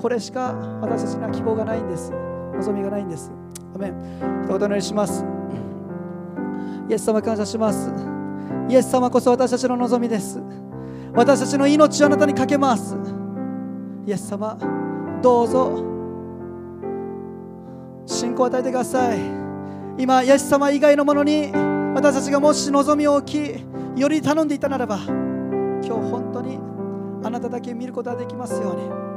[0.00, 2.12] これしか私たちには希望がないんです。
[2.54, 3.30] 望みがないんです。
[3.74, 3.94] アメン。
[4.44, 5.24] 一言お願いします。
[6.88, 7.92] イエス様感謝します。
[8.68, 10.40] イエス様こそ私たちの望みです。
[11.14, 12.96] 私たちの命をあなたにかけます。
[14.06, 14.58] イエス様
[15.22, 15.84] どうぞ。
[18.06, 19.18] 信仰を与えてください。
[19.98, 21.52] 今イエス様以外のものに
[21.94, 23.56] 私たちがもし望みを置
[23.96, 26.58] きより頼んでいたならば今日本当に
[27.24, 29.12] あなただけ見ることができますように。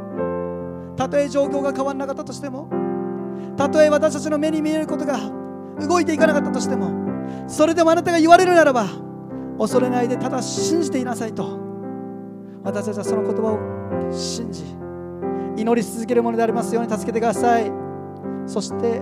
[0.95, 2.69] たとえ状況が変わらなかったとしても
[3.57, 5.19] たとえ私たちの目に見えることが
[5.85, 6.91] 動いていかなかったとしても
[7.47, 8.87] それでもあなたが言われるならば
[9.59, 11.59] 恐れないでただ信じていなさいと。
[12.63, 14.63] 私たちはその言葉を信じ
[15.55, 17.71] 祈り続けるものでありますように助けてください。
[18.47, 19.01] そして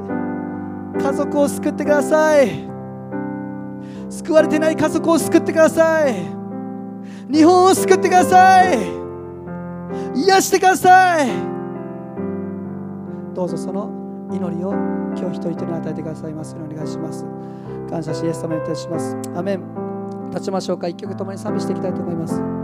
[0.99, 2.72] 家族を救ってください。
[4.13, 6.13] 救われてない家族を救ってください。
[7.31, 8.77] 日本を救ってください。
[10.15, 11.27] 癒してください。
[13.33, 17.25] どうぞその祈りを今日一人一人に与えてくださいますようにお願いします。
[17.89, 19.17] 感謝しイエス様にいたします。
[19.35, 20.29] アメン。
[20.29, 20.87] 立ちましょうか。
[20.87, 22.62] 一曲共に賛美していきたいと思います。